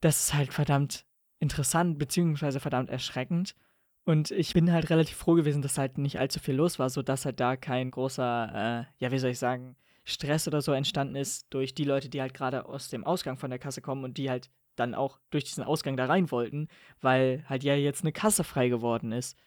das 0.00 0.24
ist 0.24 0.34
halt 0.34 0.52
verdammt 0.52 1.06
interessant, 1.38 1.98
beziehungsweise 1.98 2.60
verdammt 2.60 2.90
erschreckend. 2.90 3.54
Und 4.04 4.32
ich 4.32 4.52
bin 4.52 4.70
halt 4.70 4.90
relativ 4.90 5.16
froh 5.16 5.34
gewesen, 5.34 5.62
dass 5.62 5.78
halt 5.78 5.96
nicht 5.96 6.18
allzu 6.18 6.40
viel 6.40 6.54
los 6.56 6.78
war, 6.78 6.90
sodass 6.90 7.24
halt 7.24 7.40
da 7.40 7.56
kein 7.56 7.90
großer, 7.90 8.84
äh, 8.90 9.02
ja, 9.02 9.12
wie 9.12 9.18
soll 9.18 9.30
ich 9.30 9.38
sagen, 9.38 9.76
Stress 10.04 10.46
oder 10.46 10.60
so 10.60 10.72
entstanden 10.72 11.16
ist 11.16 11.46
durch 11.50 11.74
die 11.74 11.84
Leute, 11.84 12.08
die 12.08 12.20
halt 12.20 12.34
gerade 12.34 12.66
aus 12.66 12.88
dem 12.88 13.04
Ausgang 13.04 13.38
von 13.38 13.50
der 13.50 13.58
Kasse 13.58 13.80
kommen 13.80 14.04
und 14.04 14.18
die 14.18 14.30
halt 14.30 14.50
dann 14.76 14.94
auch 14.94 15.18
durch 15.30 15.44
diesen 15.44 15.64
Ausgang 15.64 15.96
da 15.96 16.06
rein 16.06 16.30
wollten, 16.30 16.68
weil 17.00 17.44
halt 17.48 17.64
ja 17.64 17.74
jetzt 17.74 18.02
eine 18.02 18.12
Kasse 18.12 18.44
frei 18.44 18.68
geworden 18.68 19.12
ist. 19.12 19.38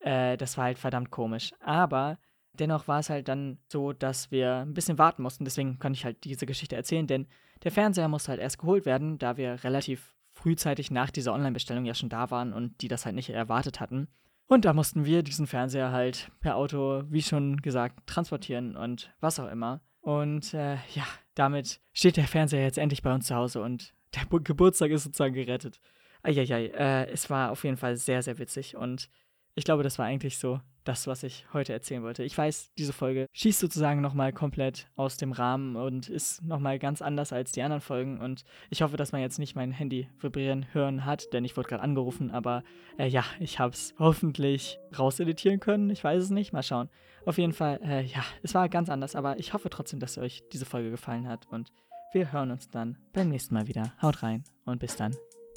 Äh, 0.00 0.36
das 0.36 0.56
war 0.56 0.64
halt 0.64 0.78
verdammt 0.78 1.10
komisch. 1.10 1.52
Aber 1.60 2.18
dennoch 2.52 2.88
war 2.88 3.00
es 3.00 3.10
halt 3.10 3.28
dann 3.28 3.58
so, 3.70 3.92
dass 3.92 4.30
wir 4.30 4.58
ein 4.58 4.74
bisschen 4.74 4.98
warten 4.98 5.22
mussten. 5.22 5.44
Deswegen 5.44 5.78
kann 5.78 5.92
ich 5.92 6.04
halt 6.04 6.24
diese 6.24 6.46
Geschichte 6.46 6.76
erzählen, 6.76 7.06
denn 7.06 7.26
der 7.64 7.72
Fernseher 7.72 8.08
musste 8.08 8.30
halt 8.30 8.40
erst 8.40 8.58
geholt 8.58 8.86
werden, 8.86 9.18
da 9.18 9.36
wir 9.36 9.64
relativ 9.64 10.14
frühzeitig 10.32 10.90
nach 10.90 11.10
dieser 11.10 11.32
Online-Bestellung 11.32 11.84
ja 11.84 11.94
schon 11.94 12.10
da 12.10 12.30
waren 12.30 12.52
und 12.52 12.80
die 12.82 12.88
das 12.88 13.06
halt 13.06 13.14
nicht 13.14 13.30
erwartet 13.30 13.80
hatten. 13.80 14.08
Und 14.48 14.64
da 14.64 14.72
mussten 14.72 15.04
wir 15.04 15.22
diesen 15.22 15.46
Fernseher 15.46 15.90
halt 15.90 16.30
per 16.40 16.56
Auto, 16.56 17.02
wie 17.08 17.22
schon 17.22 17.56
gesagt, 17.56 18.06
transportieren 18.06 18.76
und 18.76 19.12
was 19.20 19.40
auch 19.40 19.50
immer. 19.50 19.80
Und 20.06 20.54
äh, 20.54 20.76
ja, 20.94 21.04
damit 21.34 21.80
steht 21.92 22.16
der 22.16 22.28
Fernseher 22.28 22.62
jetzt 22.62 22.78
endlich 22.78 23.02
bei 23.02 23.12
uns 23.12 23.26
zu 23.26 23.34
Hause 23.34 23.60
und 23.60 23.92
der 24.14 24.24
Geburtstag 24.38 24.92
ist 24.92 25.02
sozusagen 25.02 25.34
gerettet. 25.34 25.80
Eieiei, 26.22 26.66
äh, 26.66 27.10
es 27.10 27.28
war 27.28 27.50
auf 27.50 27.64
jeden 27.64 27.76
Fall 27.76 27.96
sehr, 27.96 28.22
sehr 28.22 28.38
witzig 28.38 28.76
und 28.76 29.10
ich 29.56 29.64
glaube, 29.64 29.82
das 29.82 29.98
war 29.98 30.06
eigentlich 30.06 30.38
so 30.38 30.60
das, 30.86 31.06
was 31.06 31.22
ich 31.22 31.46
heute 31.52 31.72
erzählen 31.72 32.02
wollte. 32.02 32.22
Ich 32.22 32.36
weiß, 32.36 32.72
diese 32.78 32.92
Folge 32.92 33.26
schießt 33.32 33.60
sozusagen 33.60 34.00
nochmal 34.00 34.32
komplett 34.32 34.88
aus 34.96 35.16
dem 35.16 35.32
Rahmen 35.32 35.76
und 35.76 36.08
ist 36.08 36.42
nochmal 36.42 36.78
ganz 36.78 37.02
anders 37.02 37.32
als 37.32 37.52
die 37.52 37.62
anderen 37.62 37.80
Folgen. 37.80 38.20
Und 38.20 38.44
ich 38.70 38.82
hoffe, 38.82 38.96
dass 38.96 39.12
man 39.12 39.20
jetzt 39.20 39.38
nicht 39.38 39.56
mein 39.56 39.72
Handy 39.72 40.08
vibrieren 40.18 40.66
hören 40.72 41.04
hat, 41.04 41.32
denn 41.32 41.44
ich 41.44 41.56
wurde 41.56 41.68
gerade 41.68 41.82
angerufen. 41.82 42.30
Aber 42.30 42.62
äh, 42.98 43.06
ja, 43.06 43.24
ich 43.40 43.58
habe 43.58 43.72
es 43.72 43.94
hoffentlich 43.98 44.78
rauseditieren 44.98 45.60
können. 45.60 45.90
Ich 45.90 46.02
weiß 46.02 46.22
es 46.22 46.30
nicht. 46.30 46.52
Mal 46.52 46.62
schauen. 46.62 46.88
Auf 47.24 47.38
jeden 47.38 47.52
Fall, 47.52 47.80
äh, 47.82 48.02
ja, 48.02 48.22
es 48.42 48.54
war 48.54 48.68
ganz 48.68 48.88
anders. 48.88 49.16
Aber 49.16 49.38
ich 49.38 49.52
hoffe 49.52 49.70
trotzdem, 49.70 50.00
dass 50.00 50.18
euch 50.18 50.42
diese 50.52 50.64
Folge 50.64 50.90
gefallen 50.90 51.28
hat. 51.28 51.46
Und 51.50 51.72
wir 52.12 52.32
hören 52.32 52.50
uns 52.50 52.70
dann 52.70 52.96
beim 53.12 53.28
nächsten 53.28 53.54
Mal 53.54 53.66
wieder. 53.66 53.92
Haut 54.00 54.22
rein 54.22 54.44
und 54.64 54.78
bis 54.78 54.96
dann. 54.96 55.14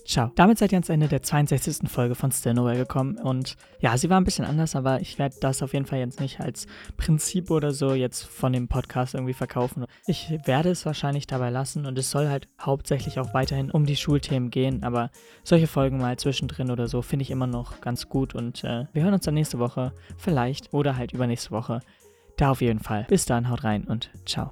Ciao. 0.10 0.32
Damit 0.34 0.58
seid 0.58 0.72
ihr 0.72 0.78
ans 0.78 0.90
Ende 0.90 1.08
der 1.08 1.22
62. 1.22 1.88
Folge 1.88 2.16
von 2.16 2.32
Still 2.32 2.56
Nowhere 2.56 2.78
gekommen. 2.78 3.20
Und 3.20 3.58
ja, 3.80 3.96
sie 3.96 4.10
war 4.10 4.20
ein 4.20 4.24
bisschen 4.24 4.44
anders, 4.44 4.76
aber 4.76 5.02
ich 5.02 5.20
werde 5.20 5.36
das 5.40 5.62
auf 5.62 5.74
jeden 5.74 5.86
Fall 5.86 6.00
jetzt 6.00 6.20
nicht 6.20 6.40
als 6.40 6.66
Prinzip 6.98 7.52
oder 7.52 7.72
so 7.74 7.94
jetzt 7.94 8.24
von 8.24 8.52
dem 8.52 8.68
Podcast 8.68 9.14
irgendwie 9.14 9.36
verkaufen. 9.36 9.86
Ich 10.08 10.32
werde 10.46 10.72
es 10.72 10.84
wahrscheinlich 10.88 11.28
dabei 11.28 11.52
lassen 11.52 11.86
und 11.86 11.96
es 12.00 12.10
soll 12.10 12.28
halt 12.28 12.48
hauptsächlich 12.60 13.20
auch 13.20 13.36
weiterhin 13.36 13.70
um 13.70 13.86
die 13.86 13.96
Schulthemen 13.96 14.50
gehen, 14.50 14.84
aber 14.84 15.12
solche 15.44 15.68
Folgen 15.68 16.00
mal 16.00 16.18
zwischendrin 16.18 16.72
oder 16.72 16.88
so 16.88 17.04
finde 17.04 17.22
ich 17.22 17.30
immer 17.30 17.46
noch 17.46 17.80
ganz 17.80 18.10
gut 18.10 18.34
und 18.34 18.64
äh, 18.64 18.86
wir 18.92 19.04
hören 19.04 19.14
uns 19.14 19.26
dann 19.26 19.36
nächste 19.36 19.60
Woche 19.60 19.94
vielleicht 20.18 20.74
oder 20.74 20.98
halt 20.98 21.12
übernächste 21.12 21.52
Woche. 21.52 21.82
Da 22.36 22.50
auf 22.50 22.62
jeden 22.62 22.80
Fall. 22.80 23.06
Bis 23.08 23.26
dann, 23.26 23.48
haut 23.48 23.64
rein 23.64 23.84
und 23.84 24.10
ciao. 24.26 24.50